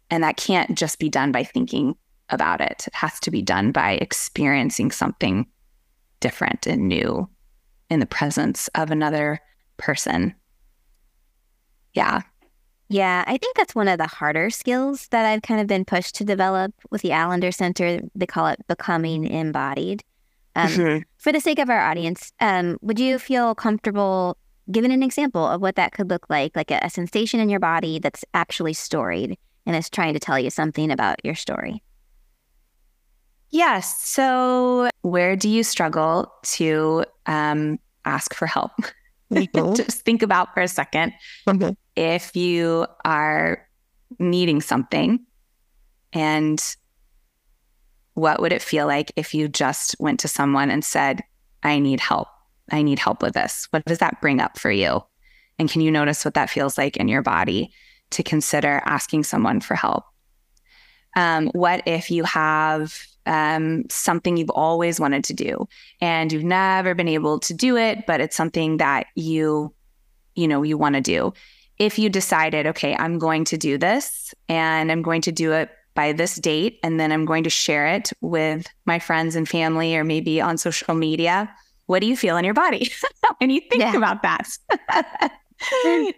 and 0.10 0.24
that 0.24 0.38
can't 0.38 0.78
just 0.78 1.00
be 1.00 1.10
done 1.10 1.32
by 1.32 1.44
thinking 1.44 1.96
about 2.30 2.62
it. 2.62 2.86
It 2.88 2.96
has 2.96 3.20
to 3.22 3.32
be 3.32 3.42
done 3.42 3.72
by 3.72 3.94
experiencing 3.94 4.92
something 4.92 5.48
different 6.20 6.68
and 6.68 6.88
new 6.88 7.30
in 7.90 8.00
the 8.00 8.06
presence 8.06 8.68
of 8.76 8.92
another 8.92 9.40
person. 9.78 10.36
Yeah. 11.94 12.22
Yeah, 12.90 13.26
I 13.28 13.38
think 13.38 13.58
that's 13.58 13.76
one 13.76 13.88
of 13.88 13.98
the 13.98 14.08
harder 14.08 14.50
skills 14.50 15.08
that 15.10 15.26
I've 15.26 15.42
kind 15.42 15.60
of 15.60 15.68
been 15.68 15.84
pushed 15.84 16.16
to 16.16 16.24
develop 16.24 16.74
with 16.90 17.02
the 17.02 17.12
Allender 17.12 17.52
Center. 17.52 18.00
They 18.16 18.26
call 18.26 18.48
it 18.48 18.66
becoming 18.68 19.26
embodied. 19.26 20.04
Um, 20.56 20.70
mm-hmm. 20.70 21.02
For 21.18 21.32
the 21.32 21.42
sake 21.42 21.60
of 21.60 21.70
our 21.70 21.80
audience, 21.80 22.32
um, 22.40 22.78
would 22.82 23.00
you 23.00 23.20
feel 23.20 23.54
comfortable 23.56 24.38
giving 24.72 24.92
an 24.92 25.04
example 25.04 25.46
of 25.46 25.62
what 25.62 25.76
that 25.76 25.92
could 25.92 26.10
look 26.10 26.30
like, 26.30 26.56
like 26.56 26.72
a, 26.72 26.80
a 26.82 26.90
sensation 26.90 27.40
in 27.40 27.50
your 27.50 27.60
body 27.60 28.00
that's 28.00 28.26
actually 28.34 28.74
storied 28.74 29.38
and 29.66 29.76
is 29.76 29.90
trying 29.90 30.14
to 30.14 30.20
tell 30.20 30.40
you 30.40 30.50
something 30.50 30.90
about 30.90 31.24
your 31.24 31.36
story? 31.36 31.84
Yes. 33.50 34.02
So, 34.04 34.90
where 35.02 35.36
do 35.36 35.50
you 35.50 35.64
struggle 35.64 36.32
to 36.44 37.06
um, 37.26 37.80
ask 38.06 38.34
for 38.34 38.46
help? 38.46 38.72
Just 39.76 40.02
think 40.02 40.22
about 40.22 40.54
for 40.54 40.62
a 40.62 40.68
second. 40.68 41.14
Okay. 41.48 41.76
If 41.96 42.36
you 42.36 42.88
are 43.04 43.68
needing 44.20 44.62
something, 44.62 45.20
and 46.14 46.64
what 48.14 48.42
would 48.42 48.54
it 48.54 48.62
feel 48.62 48.88
like 48.88 49.12
if 49.16 49.34
you 49.34 49.48
just 49.48 49.96
went 50.00 50.20
to 50.22 50.28
someone 50.28 50.72
and 50.72 50.84
said, 50.84 51.22
I 51.62 51.80
need 51.80 52.00
help? 52.00 52.28
I 52.72 52.82
need 52.82 53.00
help 53.00 53.22
with 53.22 53.34
this. 53.34 53.68
What 53.72 53.86
does 53.86 54.00
that 54.00 54.22
bring 54.22 54.40
up 54.40 54.58
for 54.58 54.72
you? 54.72 55.04
And 55.60 55.70
can 55.70 55.82
you 55.82 55.92
notice 55.92 56.26
what 56.26 56.34
that 56.34 56.50
feels 56.50 56.78
like 56.78 56.98
in 56.98 57.08
your 57.08 57.22
body 57.22 57.72
to 58.12 58.24
consider 58.24 58.82
asking 58.86 59.24
someone 59.24 59.60
for 59.60 59.76
help? 59.76 60.06
Um, 61.16 61.50
what 61.54 61.84
if 61.86 62.12
you 62.12 62.24
have 62.24 63.06
um, 63.28 63.84
something 63.90 64.38
you've 64.38 64.50
always 64.50 65.00
wanted 65.00 65.24
to 65.26 65.34
do 65.34 65.68
and 66.02 66.32
you've 66.32 66.44
never 66.44 66.96
been 66.96 67.08
able 67.08 67.40
to 67.42 67.54
do 67.54 67.78
it, 67.78 68.06
but 68.08 68.22
it's 68.22 68.36
something 68.36 68.78
that 68.78 69.08
you, 69.16 69.74
you 70.36 70.48
know, 70.48 70.64
you 70.64 70.78
want 70.78 70.96
to 70.96 71.02
do? 71.02 71.34
If 71.78 72.00
you 72.00 72.10
decided, 72.10 72.66
okay, 72.68 72.96
I'm 72.96 73.20
going 73.20 73.46
to 73.46 73.58
do 73.58 73.78
this 73.78 74.34
and 74.50 74.92
I'm 74.92 75.02
going 75.02 75.22
to 75.24 75.32
do 75.32 75.52
it 75.52 75.70
by 75.94 76.14
this 76.14 76.36
date, 76.36 76.78
and 76.84 77.00
then 77.00 77.12
I'm 77.12 77.26
going 77.26 77.44
to 77.44 77.50
share 77.50 77.88
it 77.88 78.12
with 78.22 78.68
my 78.86 79.00
friends 79.00 79.36
and 79.36 79.50
family 79.50 79.96
or 79.96 80.04
maybe 80.04 80.40
on 80.40 80.60
social 80.60 80.94
media 80.94 81.52
what 81.88 82.02
do 82.02 82.08
you 82.08 82.16
feel 82.16 82.38
in 82.38 82.46
your 82.46 82.54
body 82.54 82.92
when 83.40 83.50
you 83.50 83.62
think 83.62 83.82
yeah. 83.82 83.96
about 83.96 84.22
that? 84.22 84.48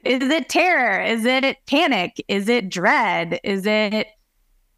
is 0.04 0.30
it 0.30 0.50
terror? 0.50 1.02
Is 1.02 1.26
it 1.26 1.58
panic? 1.66 2.24
Is 2.28 2.50
it 2.50 2.70
dread? 2.70 3.40
Is 3.44 3.66
it 3.66 4.08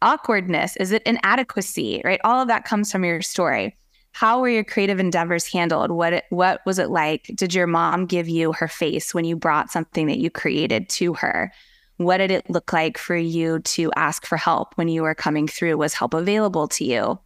awkwardness? 0.02 0.76
Is 0.76 0.92
it 0.92 1.02
inadequacy? 1.04 2.02
Right? 2.04 2.20
All 2.24 2.40
of 2.40 2.48
that 2.48 2.64
comes 2.64 2.92
from 2.92 3.04
your 3.04 3.22
story. 3.22 3.76
How 4.12 4.40
were 4.40 4.48
your 4.48 4.64
creative 4.64 5.00
endeavors 5.00 5.50
handled? 5.50 5.90
What 5.90 6.12
it, 6.12 6.24
what 6.28 6.60
was 6.66 6.78
it 6.78 6.90
like? 6.90 7.30
Did 7.34 7.54
your 7.54 7.66
mom 7.66 8.04
give 8.04 8.28
you 8.28 8.52
her 8.52 8.68
face 8.68 9.14
when 9.14 9.24
you 9.24 9.36
brought 9.36 9.70
something 9.70 10.06
that 10.08 10.18
you 10.18 10.30
created 10.30 10.88
to 10.90 11.14
her? 11.14 11.50
What 11.96 12.18
did 12.18 12.30
it 12.30 12.50
look 12.50 12.72
like 12.72 12.98
for 12.98 13.16
you 13.16 13.60
to 13.60 13.90
ask 13.96 14.26
for 14.26 14.36
help 14.36 14.76
when 14.76 14.88
you 14.88 15.02
were 15.02 15.14
coming 15.14 15.48
through? 15.48 15.78
Was 15.78 15.94
help 15.94 16.12
available 16.12 16.68
to 16.68 16.84
you? 16.84 17.18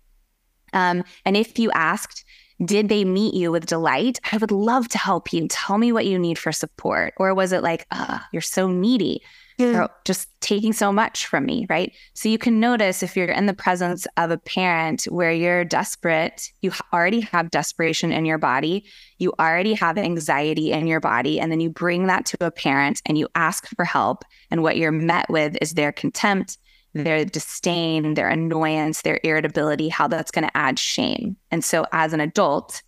Um, 0.73 1.03
and 1.25 1.37
if 1.37 1.59
you 1.59 1.71
asked, 1.73 2.25
did 2.65 2.89
they 2.89 3.05
meet 3.05 3.35
you 3.35 3.53
with 3.53 3.67
delight? 3.67 4.19
I 4.31 4.37
would 4.37 4.51
love 4.51 4.89
to 4.89 4.99
help 4.99 5.33
you. 5.33 5.49
Tell 5.49 5.79
me 5.79 5.93
what 5.93 6.07
you 6.07 6.19
need 6.19 6.39
for 6.39 6.53
support. 6.53 7.15
Or 7.19 7.35
was 7.35 7.53
it 7.53 7.63
like, 7.63 7.87
ah, 7.91 8.23
oh, 8.23 8.27
you're 8.33 8.43
so 8.43 8.69
needy? 8.69 9.23
You're 9.59 9.89
just 10.05 10.29
taking 10.41 10.75
so 10.75 10.93
much 10.93 11.27
from 11.27 11.47
me, 11.47 11.67
right? 11.71 11.93
So 12.15 12.29
you 12.29 12.37
can 12.37 12.61
notice 12.61 13.03
if 13.03 13.17
you're 13.17 13.27
in 13.27 13.47
the 13.47 13.55
presence 13.55 14.07
of 14.19 14.31
a 14.31 14.37
parent 14.37 15.05
where 15.05 15.33
you're 15.33 15.65
desperate, 15.65 16.51
you 16.61 16.73
already 16.93 17.21
have 17.21 17.51
desperation 17.51 18.13
in 18.13 18.27
your 18.27 18.37
body, 18.37 18.85
you 19.19 19.33
already 19.41 19.73
have 19.75 19.97
anxiety 19.97 20.73
in 20.73 20.87
your 20.87 21.01
body, 21.01 21.41
and 21.41 21.51
then 21.51 21.61
you 21.61 21.71
bring 21.71 22.07
that 22.07 22.27
to 22.27 22.37
a 22.45 22.51
parent 22.51 23.01
and 23.07 23.17
you 23.17 23.29
ask 23.35 23.67
for 23.77 23.85
help. 23.87 24.25
And 24.51 24.63
what 24.63 24.77
you're 24.77 24.93
met 24.93 25.31
with 25.31 25.57
is 25.63 25.73
their 25.73 25.93
contempt, 25.93 26.59
their 26.93 27.25
disdain, 27.25 28.15
their 28.15 28.29
annoyance, 28.29 29.03
their 29.03 29.21
irritability, 29.25 29.89
how 29.89 30.07
that's 30.07 30.31
going 30.31 30.47
to 30.47 30.57
add 30.57 30.79
shame. 30.79 31.37
And 31.51 31.65
so 31.65 31.87
as 31.93 32.13
an 32.13 32.21
adult, 32.21 32.83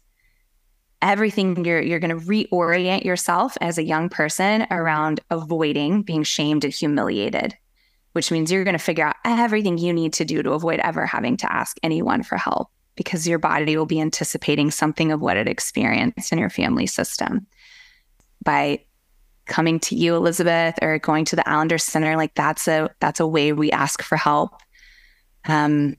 everything 1.00 1.64
you're 1.64 1.80
you're 1.80 2.00
going 2.00 2.18
to 2.18 2.26
reorient 2.26 3.04
yourself 3.04 3.56
as 3.60 3.78
a 3.78 3.84
young 3.84 4.08
person 4.08 4.66
around 4.70 5.20
avoiding 5.30 6.02
being 6.02 6.22
shamed 6.22 6.64
and 6.64 6.72
humiliated, 6.72 7.56
which 8.12 8.30
means 8.30 8.50
you're 8.50 8.64
going 8.64 8.72
to 8.76 8.78
figure 8.78 9.06
out 9.06 9.16
everything 9.24 9.78
you 9.78 9.92
need 9.92 10.12
to 10.14 10.24
do 10.24 10.42
to 10.42 10.52
avoid 10.52 10.80
ever 10.80 11.06
having 11.06 11.36
to 11.38 11.52
ask 11.52 11.76
anyone 11.82 12.22
for 12.22 12.36
help 12.36 12.68
because 12.96 13.28
your 13.28 13.38
body 13.38 13.76
will 13.76 13.86
be 13.86 14.00
anticipating 14.00 14.70
something 14.70 15.12
of 15.12 15.20
what 15.20 15.36
it 15.36 15.46
experienced 15.46 16.32
in 16.32 16.38
your 16.38 16.50
family 16.50 16.86
system. 16.86 17.46
By 18.44 18.84
coming 19.46 19.78
to 19.80 19.94
you, 19.94 20.16
Elizabeth, 20.16 20.74
or 20.82 20.98
going 20.98 21.24
to 21.26 21.36
the 21.36 21.48
Allender 21.48 21.78
Center, 21.78 22.16
like 22.16 22.34
that's 22.34 22.66
a 22.66 22.90
that's 23.00 23.20
a 23.20 23.26
way 23.26 23.52
we 23.52 23.70
ask 23.70 24.02
for 24.02 24.16
help. 24.16 24.60
Um, 25.46 25.96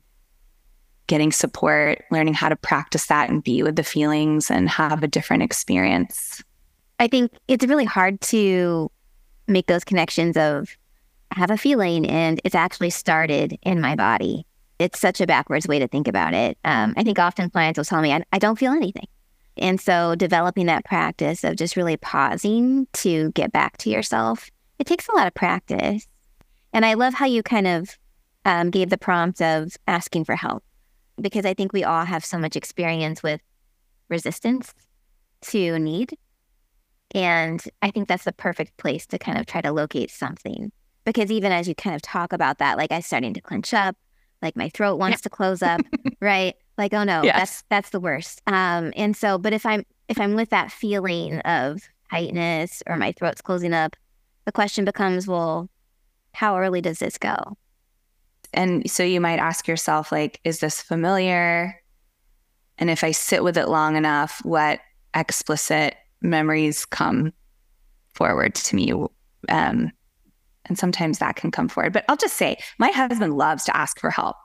getting 1.09 1.31
support, 1.31 2.05
learning 2.11 2.35
how 2.35 2.47
to 2.47 2.55
practice 2.55 3.07
that 3.07 3.29
and 3.29 3.43
be 3.43 3.63
with 3.63 3.75
the 3.75 3.83
feelings 3.83 4.51
and 4.51 4.69
have 4.69 5.01
a 5.01 5.07
different 5.07 5.41
experience. 5.41 6.41
I 6.99 7.07
think 7.07 7.31
it's 7.47 7.65
really 7.65 7.83
hard 7.83 8.21
to 8.21 8.91
make 9.47 9.65
those 9.65 9.83
connections 9.83 10.37
of 10.37 10.69
I 11.31 11.39
have 11.39 11.49
a 11.49 11.57
feeling 11.57 12.05
and 12.05 12.39
it's 12.43 12.55
actually 12.55 12.91
started 12.91 13.57
in 13.63 13.81
my 13.81 13.95
body. 13.95 14.45
It's 14.77 14.99
such 14.99 15.19
a 15.19 15.25
backwards 15.25 15.67
way 15.67 15.79
to 15.79 15.87
think 15.87 16.07
about 16.07 16.35
it. 16.35 16.57
Um, 16.63 16.93
I 16.95 17.03
think 17.03 17.17
often 17.17 17.49
clients 17.49 17.77
will 17.77 17.85
tell 17.85 18.01
me, 18.01 18.13
I, 18.13 18.23
I 18.31 18.37
don't 18.37 18.59
feel 18.59 18.71
anything. 18.71 19.07
And 19.57 19.81
so 19.81 20.13
developing 20.15 20.67
that 20.67 20.85
practice 20.85 21.43
of 21.43 21.55
just 21.55 21.75
really 21.75 21.97
pausing 21.97 22.87
to 22.93 23.31
get 23.31 23.51
back 23.51 23.77
to 23.77 23.89
yourself, 23.89 24.49
it 24.77 24.85
takes 24.85 25.07
a 25.09 25.15
lot 25.15 25.27
of 25.27 25.33
practice. 25.33 26.07
And 26.71 26.85
I 26.85 26.93
love 26.93 27.15
how 27.15 27.25
you 27.25 27.41
kind 27.41 27.67
of 27.67 27.97
um, 28.45 28.69
gave 28.69 28.91
the 28.91 28.97
prompt 28.97 29.41
of 29.41 29.75
asking 29.87 30.25
for 30.25 30.35
help 30.35 30.63
because 31.21 31.45
I 31.45 31.53
think 31.53 31.73
we 31.73 31.83
all 31.83 32.05
have 32.05 32.25
so 32.25 32.37
much 32.37 32.55
experience 32.55 33.23
with 33.23 33.41
resistance 34.09 34.73
to 35.41 35.79
need. 35.79 36.17
And 37.15 37.63
I 37.81 37.91
think 37.91 38.07
that's 38.07 38.25
the 38.25 38.31
perfect 38.31 38.77
place 38.77 39.05
to 39.07 39.17
kind 39.17 39.37
of 39.37 39.45
try 39.45 39.61
to 39.61 39.71
locate 39.71 40.11
something. 40.11 40.71
Because 41.05 41.31
even 41.31 41.51
as 41.51 41.67
you 41.67 41.75
kind 41.75 41.95
of 41.95 42.01
talk 42.01 42.33
about 42.33 42.59
that, 42.59 42.77
like 42.77 42.91
I'm 42.91 43.01
starting 43.01 43.33
to 43.33 43.41
clench 43.41 43.73
up, 43.73 43.95
like 44.41 44.55
my 44.55 44.69
throat 44.69 44.97
wants 44.97 45.19
yeah. 45.19 45.23
to 45.23 45.29
close 45.29 45.63
up, 45.63 45.81
right? 46.21 46.55
Like, 46.77 46.93
oh 46.93 47.03
no, 47.03 47.23
yes. 47.23 47.37
that's 47.37 47.63
that's 47.69 47.89
the 47.89 47.99
worst. 47.99 48.41
Um, 48.47 48.93
and 48.95 49.15
so, 49.15 49.37
but 49.37 49.53
if 49.53 49.65
I'm 49.65 49.85
if 50.07 50.19
I'm 50.19 50.35
with 50.35 50.49
that 50.51 50.71
feeling 50.71 51.39
of 51.39 51.81
tightness 52.11 52.83
or 52.87 52.95
my 52.95 53.11
throat's 53.11 53.41
closing 53.41 53.73
up, 53.73 53.95
the 54.45 54.51
question 54.51 54.85
becomes, 54.85 55.27
well, 55.27 55.69
how 56.33 56.57
early 56.57 56.81
does 56.81 56.99
this 56.99 57.17
go? 57.17 57.57
And 58.53 58.89
so 58.89 59.03
you 59.03 59.21
might 59.21 59.39
ask 59.39 59.67
yourself, 59.67 60.11
like, 60.11 60.39
is 60.43 60.59
this 60.59 60.81
familiar? 60.81 61.75
And 62.77 62.89
if 62.89 63.03
I 63.03 63.11
sit 63.11 63.43
with 63.43 63.57
it 63.57 63.67
long 63.67 63.95
enough, 63.95 64.41
what 64.43 64.79
explicit 65.13 65.95
memories 66.21 66.85
come 66.85 67.33
forward 68.13 68.55
to 68.55 68.75
me? 68.75 68.93
Um, 69.49 69.91
and 70.65 70.77
sometimes 70.77 71.19
that 71.19 71.35
can 71.35 71.51
come 71.51 71.67
forward. 71.67 71.93
But 71.93 72.05
I'll 72.09 72.17
just 72.17 72.37
say, 72.37 72.57
my 72.77 72.89
husband 72.89 73.37
loves 73.37 73.65
to 73.65 73.75
ask 73.75 73.99
for 73.99 74.09
help 74.09 74.35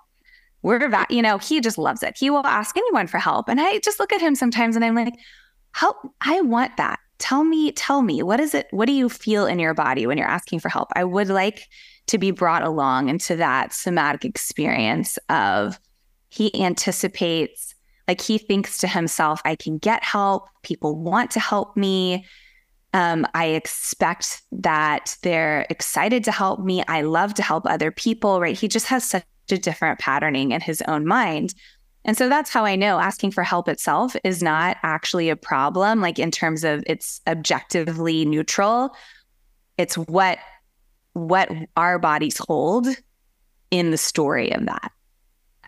we're 0.65 0.89
that 0.89 1.11
you 1.11 1.23
know 1.23 1.39
he 1.39 1.61
just 1.61 1.79
loves 1.79 2.03
it 2.03 2.17
he 2.19 2.31
will 2.31 2.45
ask 2.45 2.77
anyone 2.77 3.07
for 3.07 3.19
help 3.19 3.49
and 3.49 3.61
i 3.61 3.79
just 3.81 4.01
look 4.01 4.13
at 4.13 4.21
him 4.21 4.35
sometimes 4.35 4.75
and 4.75 4.85
i'm 4.85 4.97
like 4.97 5.15
help 5.73 5.97
i 6.23 6.41
want 6.41 6.77
that 6.77 6.99
tell 7.19 7.45
me 7.45 7.71
tell 7.71 8.03
me 8.03 8.23
what 8.23 8.41
is 8.41 8.55
it 8.55 8.67
what 8.73 8.87
do 8.87 8.93
you 8.93 9.09
feel 9.09 9.47
in 9.47 9.61
your 9.61 9.75
body 9.75 10.07
when 10.07 10.19
you're 10.19 10.27
asking 10.27 10.59
for 10.59 10.69
help 10.69 10.89
i 10.97 11.05
would 11.05 11.29
like 11.29 11.69
to 12.07 12.19
be 12.19 12.31
brought 12.31 12.63
along 12.63 13.09
into 13.09 13.37
that 13.37 13.73
somatic 13.73 14.25
experience 14.25 15.19
of 15.29 15.79
he 16.31 16.63
anticipates 16.63 17.75
like 18.07 18.21
he 18.21 18.39
thinks 18.39 18.79
to 18.79 18.87
himself 18.87 19.41
i 19.45 19.55
can 19.55 19.79
get 19.79 20.03
help 20.03 20.49
people 20.63 20.97
want 20.97 21.31
to 21.31 21.41
help 21.41 21.77
me 21.77 22.25
um, 22.95 23.27
I 23.35 23.47
expect 23.47 24.43
that 24.53 25.17
they're 25.23 25.67
excited 25.69 26.23
to 26.25 26.33
help 26.33 26.61
me. 26.61 26.85
I 26.87 27.03
love 27.03 27.35
to 27.35 27.43
help 27.43 27.67
other 27.67 27.91
people, 27.91 28.41
right? 28.41 28.57
He 28.57 28.69
just 28.69 28.87
has 28.87 29.03
such 29.03 29.25
a 29.51 29.59
different 29.59 29.99
patterning 29.99 30.53
in 30.53 30.61
his 30.61 30.81
own 30.87 31.05
mind. 31.05 31.55
And 32.05 32.17
so 32.17 32.29
that's 32.29 32.51
how 32.51 32.65
I 32.65 32.77
know 32.77 33.01
asking 33.01 33.33
for 33.33 33.43
help 33.43 33.69
itself 33.69 34.15
is 34.23 34.45
not 34.45 34.77
actually 34.85 35.29
a 35.29 35.37
problem, 35.37 36.01
like 36.01 36.21
in 36.21 36.31
terms 36.31 36.63
of 36.63 36.85
it's 36.87 37.21
objectively 37.27 38.25
neutral. 38.25 38.95
It's 39.77 39.99
what 39.99 40.39
what 41.15 41.51
our 41.77 41.99
bodies 41.99 42.39
hold 42.39 42.87
in 43.71 43.91
the 43.91 43.99
story 43.99 44.53
of 44.53 44.67
that 44.67 44.93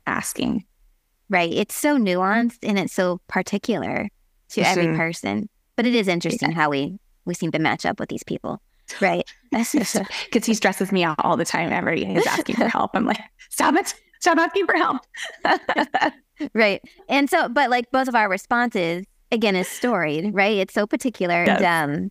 asking. 0.07 0.65
Right. 1.29 1.53
It's 1.53 1.75
so 1.75 1.99
nuanced 1.99 2.59
and 2.63 2.79
it's 2.79 2.93
so 2.93 3.21
particular 3.27 4.09
to 4.51 4.61
mm-hmm. 4.61 4.79
every 4.79 4.97
person. 4.97 5.49
But 5.75 5.87
it 5.87 5.95
is 5.95 6.09
interesting 6.09 6.51
yeah. 6.51 6.57
how 6.57 6.71
we 6.71 6.99
we 7.25 7.35
seem 7.35 7.51
to 7.53 7.59
match 7.59 7.85
up 7.85 7.99
with 7.99 8.09
these 8.09 8.23
people. 8.23 8.61
Right. 9.01 9.29
Because 9.53 10.45
he 10.45 10.55
stresses 10.55 10.93
me 10.93 11.03
out 11.03 11.17
all 11.21 11.37
the 11.37 11.45
time 11.45 11.65
whenever 11.65 11.93
he's 11.93 12.27
asking 12.27 12.57
for 12.57 12.69
help. 12.69 12.91
I'm 12.95 13.07
like, 13.07 13.21
stop 13.49 13.75
it. 13.75 13.95
Stop 14.21 14.39
asking 14.39 14.67
for 14.67 14.75
help. 14.75 15.01
right. 16.55 16.83
And 17.09 17.31
so, 17.31 17.49
but 17.49 17.71
like 17.71 17.91
both 17.91 18.07
of 18.07 18.15
our 18.15 18.29
responses, 18.29 19.05
again, 19.33 19.57
is 19.57 19.67
storied, 19.67 20.35
right? 20.35 20.59
It's 20.59 20.75
so 20.75 20.87
particular. 20.87 21.45
Yes. 21.45 21.63
And, 21.63 22.03
um, 22.03 22.11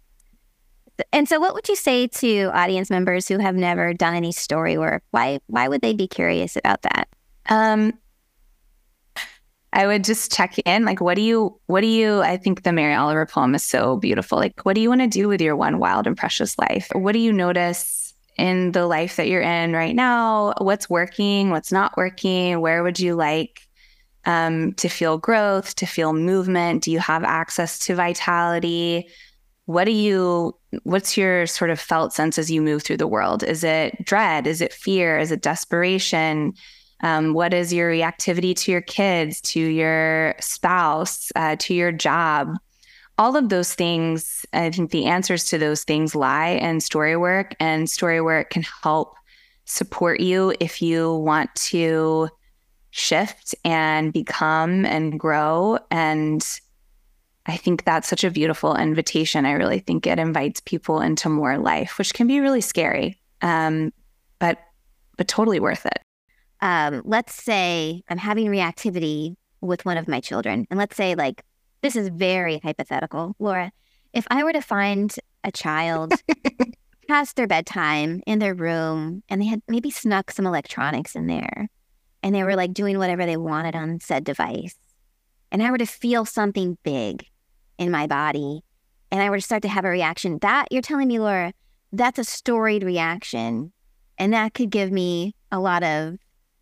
and 1.11 1.27
so 1.27 1.39
what 1.39 1.53
would 1.53 1.67
you 1.67 1.75
say 1.75 2.07
to 2.07 2.45
audience 2.53 2.89
members 2.89 3.27
who 3.27 3.37
have 3.37 3.55
never 3.55 3.93
done 3.93 4.15
any 4.15 4.31
story 4.31 4.77
work? 4.77 5.03
Why 5.11 5.39
why 5.47 5.67
would 5.67 5.81
they 5.81 5.93
be 5.93 6.07
curious 6.07 6.55
about 6.55 6.81
that? 6.83 7.07
Um 7.47 7.93
I 9.75 9.87
would 9.87 10.05
just 10.05 10.31
check 10.31 10.57
in. 10.59 10.85
Like, 10.85 11.01
what 11.01 11.15
do 11.15 11.21
you, 11.21 11.59
what 11.65 11.81
do 11.81 11.87
you, 11.87 12.21
I 12.21 12.37
think 12.37 12.63
the 12.63 12.71
Mary 12.71 12.95
Oliver 12.95 13.25
poem 13.25 13.53
is 13.55 13.63
so 13.63 13.97
beautiful. 13.97 14.37
Like, 14.37 14.61
what 14.63 14.73
do 14.73 14.79
you 14.79 14.87
want 14.87 15.01
to 15.01 15.07
do 15.07 15.27
with 15.27 15.41
your 15.41 15.57
one 15.57 15.79
wild 15.79 16.07
and 16.07 16.15
precious 16.15 16.57
life? 16.57 16.87
What 16.93 17.11
do 17.11 17.19
you 17.19 17.33
notice 17.33 18.13
in 18.37 18.71
the 18.71 18.85
life 18.87 19.17
that 19.17 19.27
you're 19.27 19.41
in 19.41 19.73
right 19.73 19.93
now? 19.93 20.53
What's 20.59 20.89
working? 20.89 21.49
What's 21.49 21.73
not 21.73 21.97
working? 21.97 22.61
Where 22.61 22.83
would 22.83 23.01
you 23.01 23.15
like 23.15 23.67
um, 24.23 24.71
to 24.75 24.87
feel 24.87 25.17
growth, 25.17 25.75
to 25.75 25.85
feel 25.85 26.13
movement? 26.13 26.83
Do 26.83 26.91
you 26.91 26.99
have 26.99 27.25
access 27.25 27.77
to 27.79 27.95
vitality? 27.95 29.09
What 29.65 29.85
do 29.85 29.91
you, 29.91 30.55
what's 30.83 31.17
your 31.17 31.47
sort 31.47 31.71
of 31.71 31.79
felt 31.79 32.13
sense 32.13 32.37
as 32.37 32.51
you 32.51 32.61
move 32.61 32.83
through 32.83 32.97
the 32.97 33.07
world? 33.07 33.43
Is 33.43 33.63
it 33.63 34.05
dread? 34.05 34.45
Is 34.45 34.61
it 34.61 34.73
fear? 34.73 35.17
Is 35.17 35.31
it 35.31 35.41
desperation? 35.41 36.53
Um, 37.01 37.33
what 37.33 37.53
is 37.53 37.73
your 37.73 37.91
reactivity 37.91 38.55
to 38.57 38.71
your 38.71 38.81
kids, 38.81 39.41
to 39.41 39.59
your 39.59 40.35
spouse, 40.39 41.31
uh, 41.35 41.55
to 41.57 41.73
your 41.73 41.91
job? 41.91 42.55
All 43.17 43.35
of 43.35 43.49
those 43.49 43.73
things, 43.73 44.45
I 44.53 44.69
think 44.69 44.91
the 44.91 45.05
answers 45.05 45.45
to 45.45 45.57
those 45.57 45.83
things 45.83 46.15
lie 46.15 46.49
in 46.49 46.81
story 46.81 47.15
work, 47.15 47.55
and 47.59 47.89
story 47.89 48.21
work 48.21 48.49
can 48.49 48.65
help 48.83 49.15
support 49.65 50.19
you 50.19 50.53
if 50.59 50.81
you 50.81 51.15
want 51.15 51.53
to 51.55 52.29
shift 52.91 53.55
and 53.65 54.13
become 54.13 54.85
and 54.85 55.19
grow. 55.19 55.79
And 55.91 56.45
I 57.47 57.57
think 57.57 57.83
that's 57.83 58.07
such 58.07 58.23
a 58.23 58.31
beautiful 58.31 58.75
invitation. 58.75 59.45
I 59.45 59.51
really 59.51 59.79
think 59.79 60.07
it 60.07 60.17
invites 60.17 60.61
people 60.61 60.99
into 60.99 61.29
more 61.29 61.57
life, 61.57 61.97
which 61.97 62.13
can 62.13 62.27
be 62.27 62.39
really 62.39 62.61
scary, 62.61 63.19
um, 63.41 63.93
but 64.39 64.59
but 65.17 65.27
totally 65.27 65.59
worth 65.59 65.85
it 65.85 66.01
um, 66.61 67.01
let's 67.05 67.43
say 67.43 68.01
I'm 68.09 68.17
having 68.17 68.47
reactivity 68.47 69.35
with 69.61 69.85
one 69.85 69.97
of 69.97 70.07
my 70.07 70.19
children, 70.19 70.65
and 70.69 70.77
let's 70.77 70.95
say 70.95 71.15
like 71.15 71.43
this 71.81 71.95
is 71.95 72.09
very 72.09 72.59
hypothetical, 72.63 73.35
Lora. 73.37 73.71
If 74.13 74.25
I 74.31 74.43
were 74.43 74.53
to 74.53 74.61
find 74.61 75.13
a 75.43 75.51
child 75.51 76.13
past 77.07 77.35
their 77.35 77.45
bedtime 77.45 78.21
in 78.25 78.39
their 78.39 78.55
room 78.55 79.21
and 79.29 79.39
they 79.39 79.45
had 79.45 79.61
maybe 79.67 79.91
snuck 79.91 80.31
some 80.31 80.47
electronics 80.47 81.15
in 81.15 81.27
there 81.27 81.67
and 82.23 82.33
they 82.33 82.43
were 82.43 82.55
like 82.55 82.73
doing 82.73 82.97
whatever 82.97 83.27
they 83.27 83.37
wanted 83.37 83.75
on 83.75 83.99
said 83.99 84.23
device, 84.23 84.75
and 85.51 85.61
I 85.61 85.69
were 85.69 85.77
to 85.77 85.85
feel 85.85 86.25
something 86.25 86.77
big 86.83 87.25
in 87.77 87.91
my 87.91 88.07
body 88.07 88.61
and 89.11 89.21
I 89.21 89.29
were 89.29 89.37
to 89.37 89.41
start 89.41 89.61
to 89.61 89.69
have 89.69 89.85
a 89.85 89.89
reaction, 89.89 90.39
that 90.41 90.67
you're 90.71 90.81
telling 90.81 91.07
me, 91.07 91.19
Lora, 91.19 91.53
that's 91.91 92.19
a 92.19 92.23
storied 92.23 92.83
reaction. 92.83 93.71
And 94.17 94.33
that 94.33 94.53
could 94.53 94.69
give 94.69 94.91
me 94.91 95.35
a 95.51 95.59
lot 95.59 95.83
of 95.83 96.17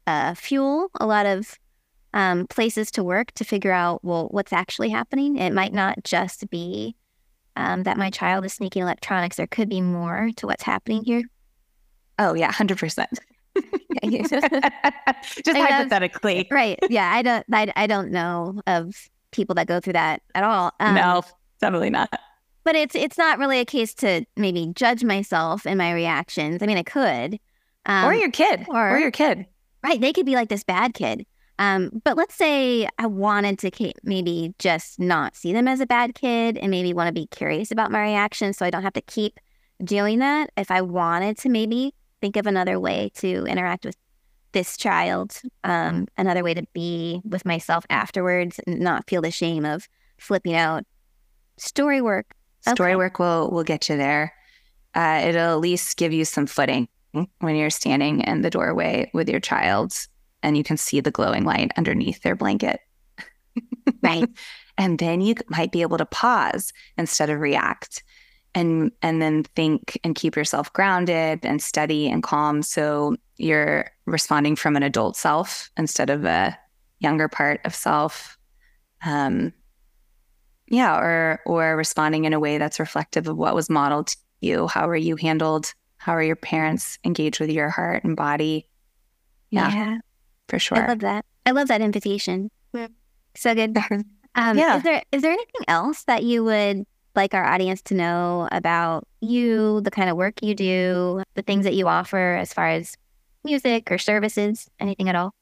uh, 0.05 0.33
fuel, 0.35 0.89
a 0.99 1.05
lot 1.05 1.25
of 1.25 1.57
um, 2.13 2.45
places 2.47 2.91
to 2.91 3.03
work 3.03 3.31
to 3.33 3.43
figure 3.43 3.71
out, 3.71 4.03
well, 4.03 4.27
what's 4.29 4.53
actually 4.53 4.89
happening. 4.89 5.37
It 5.37 5.53
might 5.53 5.73
not 5.73 6.03
just 6.03 6.47
be 6.49 6.95
um, 7.55 7.83
that 7.83 7.97
my 7.97 8.09
child 8.09 8.45
is 8.45 8.53
sneaking 8.53 8.83
electronics. 8.83 9.37
There 9.37 9.47
could 9.47 9.69
be 9.69 9.81
more 9.81 10.29
to 10.37 10.47
what's 10.47 10.63
happening 10.63 11.03
here. 11.03 11.23
Oh, 12.19 12.33
yeah, 12.35 12.51
100%. 12.51 13.05
just 15.43 15.57
hypothetically. 15.57 16.47
right. 16.51 16.77
Yeah. 16.89 17.11
I 17.11 17.21
don't, 17.21 17.45
I, 17.51 17.71
I 17.75 17.87
don't 17.87 18.11
know 18.11 18.61
of 18.67 19.09
people 19.33 19.55
that 19.55 19.67
go 19.67 19.79
through 19.79 19.93
that 19.93 20.21
at 20.35 20.43
all. 20.43 20.71
Um, 20.79 20.95
no, 20.95 21.23
definitely 21.59 21.89
not. 21.89 22.09
But 22.63 22.75
it's, 22.75 22.95
it's 22.95 23.17
not 23.17 23.39
really 23.39 23.59
a 23.59 23.65
case 23.65 23.93
to 23.95 24.25
maybe 24.37 24.71
judge 24.73 25.03
myself 25.03 25.65
and 25.67 25.77
my 25.77 25.91
reactions. 25.91 26.63
I 26.63 26.65
mean, 26.65 26.77
I 26.77 26.83
could. 26.83 27.39
Um, 27.85 28.05
or 28.05 28.13
your 28.13 28.31
kid. 28.31 28.65
Or, 28.69 28.95
or 28.95 28.99
your 28.99 29.11
kid 29.11 29.45
right, 29.83 29.99
they 29.99 30.13
could 30.13 30.25
be 30.25 30.35
like 30.35 30.49
this 30.49 30.63
bad 30.63 30.93
kid. 30.93 31.25
Um, 31.59 32.01
but 32.03 32.17
let's 32.17 32.33
say 32.33 32.87
I 32.97 33.05
wanted 33.05 33.59
to 33.59 33.93
maybe 34.03 34.55
just 34.57 34.99
not 34.99 35.35
see 35.35 35.53
them 35.53 35.67
as 35.67 35.79
a 35.79 35.85
bad 35.85 36.15
kid 36.15 36.57
and 36.57 36.71
maybe 36.71 36.93
want 36.93 37.09
to 37.09 37.13
be 37.13 37.27
curious 37.27 37.69
about 37.69 37.91
my 37.91 38.01
reaction 38.01 38.53
so 38.53 38.65
I 38.65 38.71
don't 38.71 38.81
have 38.81 38.93
to 38.93 39.01
keep 39.01 39.39
doing 39.83 40.19
that. 40.19 40.49
If 40.57 40.71
I 40.71 40.81
wanted 40.81 41.37
to 41.39 41.49
maybe 41.49 41.93
think 42.21 42.37
of 42.37 42.47
another 42.47 42.79
way 42.79 43.11
to 43.15 43.45
interact 43.45 43.85
with 43.85 43.97
this 44.53 44.77
child, 44.77 45.41
um, 45.63 46.07
another 46.17 46.43
way 46.43 46.53
to 46.53 46.65
be 46.73 47.21
with 47.25 47.45
myself 47.45 47.85
afterwards 47.89 48.59
and 48.65 48.79
not 48.79 49.09
feel 49.09 49.21
the 49.21 49.31
shame 49.31 49.65
of 49.65 49.87
flipping 50.17 50.55
out. 50.55 50.85
Story 51.57 52.01
work. 52.01 52.33
Story 52.61 52.95
work 52.95 53.19
will 53.19 53.51
will 53.51 53.63
get 53.63 53.89
you 53.89 53.97
there. 53.97 54.33
Uh, 54.95 55.21
it'll 55.25 55.53
at 55.53 55.59
least 55.59 55.97
give 55.97 56.13
you 56.13 56.23
some 56.23 56.45
footing 56.45 56.87
when 57.39 57.55
you're 57.55 57.69
standing 57.69 58.21
in 58.21 58.41
the 58.41 58.49
doorway 58.49 59.09
with 59.13 59.27
your 59.27 59.39
child 59.39 59.93
and 60.41 60.57
you 60.57 60.63
can 60.63 60.77
see 60.77 60.99
the 60.99 61.11
glowing 61.11 61.43
light 61.43 61.71
underneath 61.77 62.21
their 62.21 62.35
blanket. 62.35 62.79
right. 64.01 64.29
and 64.77 64.99
then 64.99 65.21
you 65.21 65.35
might 65.47 65.71
be 65.71 65.81
able 65.81 65.97
to 65.97 66.05
pause 66.05 66.71
instead 66.97 67.29
of 67.29 67.39
react 67.39 68.03
and 68.55 68.91
and 69.01 69.21
then 69.21 69.43
think 69.55 69.99
and 70.03 70.15
keep 70.15 70.35
yourself 70.35 70.71
grounded 70.73 71.39
and 71.43 71.61
steady 71.61 72.07
and 72.09 72.23
calm 72.23 72.61
so 72.61 73.15
you're 73.37 73.89
responding 74.05 74.55
from 74.55 74.75
an 74.75 74.83
adult 74.83 75.15
self 75.15 75.71
instead 75.77 76.09
of 76.09 76.25
a 76.25 76.57
younger 76.99 77.27
part 77.27 77.59
of 77.65 77.75
self 77.75 78.37
um 79.05 79.53
yeah 80.67 80.97
or 80.97 81.41
or 81.45 81.75
responding 81.75 82.25
in 82.25 82.33
a 82.33 82.39
way 82.39 82.57
that's 82.57 82.79
reflective 82.79 83.27
of 83.27 83.37
what 83.37 83.55
was 83.55 83.69
modeled 83.69 84.07
to 84.07 84.17
you 84.41 84.67
how 84.67 84.87
were 84.87 84.95
you 84.95 85.15
handled 85.15 85.73
how 86.03 86.11
are 86.11 86.23
your 86.23 86.35
parents 86.35 86.99
engaged 87.05 87.39
with 87.39 87.49
your 87.49 87.69
heart 87.69 88.03
and 88.03 88.17
body? 88.17 88.67
Yeah, 89.51 89.73
yeah. 89.73 89.97
for 90.49 90.59
sure. 90.59 90.77
I 90.77 90.87
love 90.87 90.99
that. 90.99 91.23
I 91.45 91.51
love 91.51 91.69
that 91.69 91.79
invitation. 91.79 92.51
So 93.35 93.55
good. 93.55 93.77
Um, 94.35 94.57
yeah. 94.57 94.77
Is 94.77 94.83
there 94.83 95.03
is 95.11 95.21
there 95.21 95.31
anything 95.31 95.61
else 95.67 96.05
that 96.05 96.23
you 96.23 96.43
would 96.43 96.87
like 97.15 97.35
our 97.35 97.45
audience 97.45 97.83
to 97.83 97.93
know 97.93 98.49
about 98.51 99.07
you, 99.21 99.79
the 99.81 99.91
kind 99.91 100.09
of 100.09 100.17
work 100.17 100.41
you 100.41 100.55
do, 100.55 101.21
the 101.35 101.43
things 101.43 101.65
that 101.65 101.75
you 101.75 101.87
offer 101.87 102.33
as 102.33 102.51
far 102.51 102.67
as 102.67 102.97
music 103.43 103.91
or 103.91 103.97
services, 103.97 104.69
anything 104.79 105.09
at 105.09 105.15
all? 105.15 105.33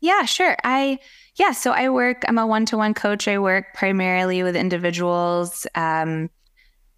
Yeah, 0.00 0.24
sure. 0.24 0.56
I 0.64 0.98
yeah, 1.36 1.52
so 1.52 1.72
I 1.72 1.88
work. 1.88 2.22
I'm 2.28 2.38
a 2.38 2.46
one 2.46 2.66
to 2.66 2.76
one 2.76 2.94
coach. 2.94 3.26
I 3.26 3.38
work 3.38 3.74
primarily 3.74 4.42
with 4.42 4.56
individuals. 4.56 5.66
Um, 5.74 6.30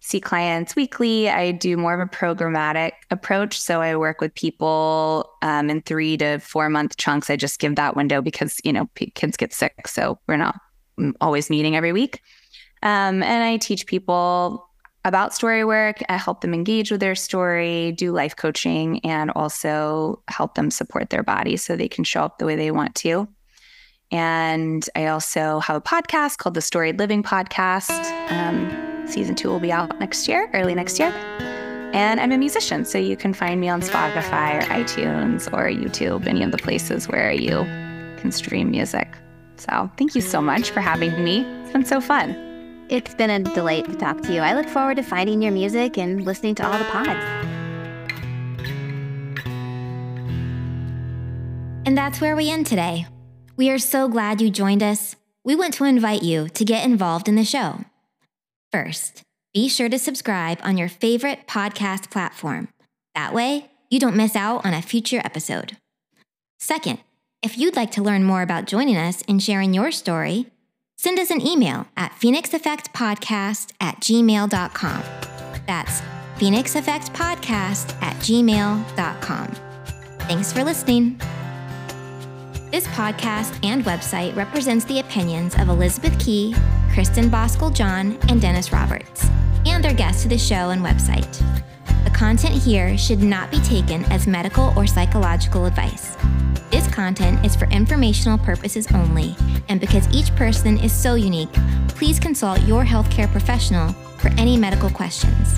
see 0.01 0.19
clients 0.19 0.75
weekly. 0.75 1.29
I 1.29 1.51
do 1.51 1.77
more 1.77 1.93
of 1.93 1.99
a 1.99 2.09
programmatic 2.09 2.93
approach. 3.11 3.59
So 3.59 3.81
I 3.81 3.95
work 3.95 4.19
with 4.19 4.33
people 4.33 5.31
um, 5.43 5.69
in 5.69 5.81
three 5.81 6.17
to 6.17 6.39
four 6.39 6.69
month 6.69 6.97
chunks. 6.97 7.29
I 7.29 7.35
just 7.35 7.59
give 7.59 7.75
that 7.75 7.95
window 7.95 8.21
because, 8.21 8.57
you 8.63 8.73
know, 8.73 8.87
p- 8.95 9.11
kids 9.11 9.37
get 9.37 9.53
sick. 9.53 9.87
So 9.87 10.19
we're 10.27 10.37
not 10.37 10.55
mm, 10.99 11.13
always 11.21 11.51
meeting 11.51 11.75
every 11.75 11.93
week. 11.93 12.19
Um, 12.81 13.21
and 13.21 13.43
I 13.43 13.57
teach 13.57 13.85
people 13.85 14.67
about 15.03 15.33
story 15.33 15.63
work. 15.63 15.97
I 16.09 16.17
help 16.17 16.41
them 16.41 16.53
engage 16.53 16.91
with 16.91 16.99
their 16.99 17.15
story, 17.15 17.91
do 17.93 18.11
life 18.11 18.35
coaching, 18.35 18.99
and 19.05 19.31
also 19.31 20.21
help 20.27 20.55
them 20.55 20.69
support 20.69 21.09
their 21.09 21.23
body 21.23 21.57
so 21.57 21.75
they 21.75 21.87
can 21.87 22.03
show 22.03 22.23
up 22.23 22.37
the 22.37 22.45
way 22.45 22.55
they 22.55 22.71
want 22.71 22.95
to. 22.95 23.27
And 24.11 24.87
I 24.95 25.07
also 25.07 25.59
have 25.59 25.75
a 25.75 25.81
podcast 25.81 26.37
called 26.37 26.53
the 26.53 26.61
Storied 26.61 26.99
Living 26.99 27.23
Podcast. 27.23 27.89
Um, 28.29 29.07
Season 29.07 29.35
two 29.35 29.49
will 29.49 29.59
be 29.59 29.71
out 29.71 29.99
next 29.99 30.27
year, 30.27 30.49
early 30.53 30.75
next 30.75 30.99
year. 30.99 31.09
And 31.93 32.19
I'm 32.21 32.31
a 32.31 32.37
musician, 32.37 32.85
so 32.85 32.97
you 32.97 33.17
can 33.17 33.33
find 33.33 33.59
me 33.59 33.67
on 33.67 33.81
Spotify 33.81 34.59
or 34.59 34.61
iTunes 34.67 35.51
or 35.51 35.67
YouTube, 35.67 36.27
any 36.27 36.43
of 36.43 36.51
the 36.51 36.57
places 36.57 37.09
where 37.09 37.31
you 37.31 37.65
can 38.21 38.31
stream 38.31 38.71
music. 38.71 39.17
So 39.57 39.91
thank 39.97 40.15
you 40.15 40.21
so 40.21 40.41
much 40.41 40.69
for 40.71 40.79
having 40.79 41.23
me. 41.23 41.41
It's 41.63 41.71
been 41.71 41.85
so 41.85 41.99
fun. 41.99 42.50
It's 42.91 43.15
been 43.15 43.29
a 43.29 43.39
delight 43.39 43.85
to 43.85 43.95
talk 43.95 44.19
to 44.23 44.33
you. 44.33 44.41
I 44.41 44.53
look 44.53 44.67
forward 44.67 44.97
to 44.97 45.01
finding 45.01 45.41
your 45.41 45.53
music 45.53 45.97
and 45.97 46.25
listening 46.25 46.55
to 46.55 46.67
all 46.67 46.77
the 46.77 46.83
pods. 46.83 47.23
And 51.85 51.97
that's 51.97 52.19
where 52.19 52.35
we 52.35 52.51
end 52.51 52.67
today. 52.67 53.07
We 53.55 53.69
are 53.69 53.79
so 53.79 54.09
glad 54.09 54.41
you 54.41 54.49
joined 54.49 54.83
us. 54.83 55.15
We 55.45 55.55
want 55.55 55.73
to 55.75 55.85
invite 55.85 56.21
you 56.21 56.49
to 56.49 56.65
get 56.65 56.83
involved 56.83 57.29
in 57.29 57.35
the 57.35 57.45
show. 57.45 57.79
First, 58.73 59.21
be 59.53 59.69
sure 59.69 59.87
to 59.87 59.97
subscribe 59.97 60.59
on 60.61 60.77
your 60.77 60.89
favorite 60.89 61.47
podcast 61.47 62.11
platform. 62.11 62.67
That 63.15 63.33
way, 63.33 63.71
you 63.89 64.01
don't 64.01 64.17
miss 64.17 64.35
out 64.35 64.65
on 64.65 64.73
a 64.73 64.81
future 64.81 65.21
episode. 65.23 65.77
Second, 66.59 66.99
if 67.41 67.57
you'd 67.57 67.77
like 67.77 67.91
to 67.91 68.03
learn 68.03 68.25
more 68.25 68.41
about 68.41 68.65
joining 68.65 68.97
us 68.97 69.23
and 69.29 69.41
sharing 69.41 69.73
your 69.73 69.91
story, 69.91 70.47
send 71.01 71.17
us 71.17 71.31
an 71.31 71.41
email 71.41 71.87
at 71.97 72.11
phoenixeffectpodcast 72.11 73.71
at 73.81 73.99
gmail.com. 74.01 75.03
That's 75.65 75.99
phoenixeffectpodcast 76.37 77.99
at 78.03 78.15
gmail.com. 78.17 79.47
Thanks 80.27 80.53
for 80.53 80.63
listening. 80.63 81.19
This 82.69 82.85
podcast 82.89 83.65
and 83.65 83.83
website 83.83 84.35
represents 84.35 84.85
the 84.85 84.99
opinions 84.99 85.55
of 85.55 85.69
Elizabeth 85.69 86.17
Key, 86.23 86.53
Kristen 86.93 87.31
Boskel 87.31 87.73
John, 87.73 88.19
and 88.29 88.39
Dennis 88.39 88.71
Roberts, 88.71 89.25
and 89.65 89.83
their 89.83 89.95
guests 89.95 90.21
to 90.21 90.29
the 90.29 90.37
show 90.37 90.69
and 90.69 90.83
website. 90.83 91.41
Content 92.21 92.53
here 92.53 92.95
should 92.99 93.23
not 93.23 93.49
be 93.49 93.59
taken 93.61 94.03
as 94.11 94.27
medical 94.27 94.71
or 94.77 94.85
psychological 94.85 95.65
advice. 95.65 96.15
This 96.69 96.87
content 96.87 97.43
is 97.43 97.55
for 97.55 97.65
informational 97.71 98.37
purposes 98.37 98.85
only, 98.93 99.35
and 99.69 99.81
because 99.81 100.07
each 100.13 100.33
person 100.35 100.77
is 100.77 100.93
so 100.93 101.15
unique, 101.15 101.51
please 101.87 102.19
consult 102.19 102.61
your 102.61 102.83
healthcare 102.83 103.27
professional 103.31 103.91
for 104.19 104.27
any 104.37 104.55
medical 104.55 104.91
questions. 104.91 105.55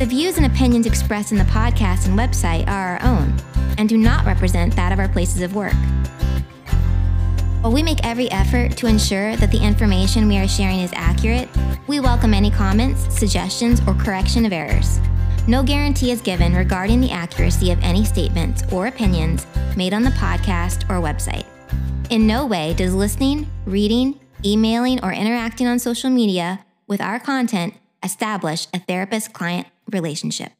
The 0.00 0.06
views 0.06 0.38
and 0.38 0.46
opinions 0.46 0.86
expressed 0.86 1.30
in 1.30 1.38
the 1.38 1.44
podcast 1.44 2.08
and 2.08 2.18
website 2.18 2.66
are 2.66 2.98
our 2.98 3.02
own 3.04 3.32
and 3.78 3.88
do 3.88 3.96
not 3.96 4.26
represent 4.26 4.74
that 4.74 4.90
of 4.90 4.98
our 4.98 5.08
places 5.08 5.40
of 5.40 5.54
work. 5.54 5.76
While 7.60 7.72
we 7.72 7.84
make 7.84 8.04
every 8.04 8.28
effort 8.32 8.76
to 8.78 8.88
ensure 8.88 9.36
that 9.36 9.52
the 9.52 9.62
information 9.62 10.26
we 10.26 10.38
are 10.38 10.48
sharing 10.48 10.80
is 10.80 10.90
accurate, 10.94 11.48
we 11.86 12.00
welcome 12.00 12.34
any 12.34 12.50
comments, 12.50 13.02
suggestions, 13.16 13.80
or 13.86 13.94
correction 13.94 14.44
of 14.44 14.52
errors. 14.52 14.98
No 15.48 15.62
guarantee 15.62 16.10
is 16.10 16.20
given 16.20 16.54
regarding 16.54 17.00
the 17.00 17.10
accuracy 17.10 17.70
of 17.70 17.82
any 17.82 18.04
statements 18.04 18.62
or 18.72 18.86
opinions 18.86 19.46
made 19.76 19.94
on 19.94 20.02
the 20.02 20.10
podcast 20.10 20.82
or 20.90 21.02
website. 21.02 21.46
In 22.10 22.26
no 22.26 22.46
way 22.46 22.74
does 22.74 22.94
listening, 22.94 23.48
reading, 23.64 24.18
emailing, 24.44 25.02
or 25.04 25.12
interacting 25.12 25.66
on 25.66 25.78
social 25.78 26.10
media 26.10 26.64
with 26.86 27.00
our 27.00 27.18
content 27.18 27.74
establish 28.02 28.66
a 28.74 28.78
therapist 28.80 29.32
client 29.32 29.66
relationship. 29.90 30.52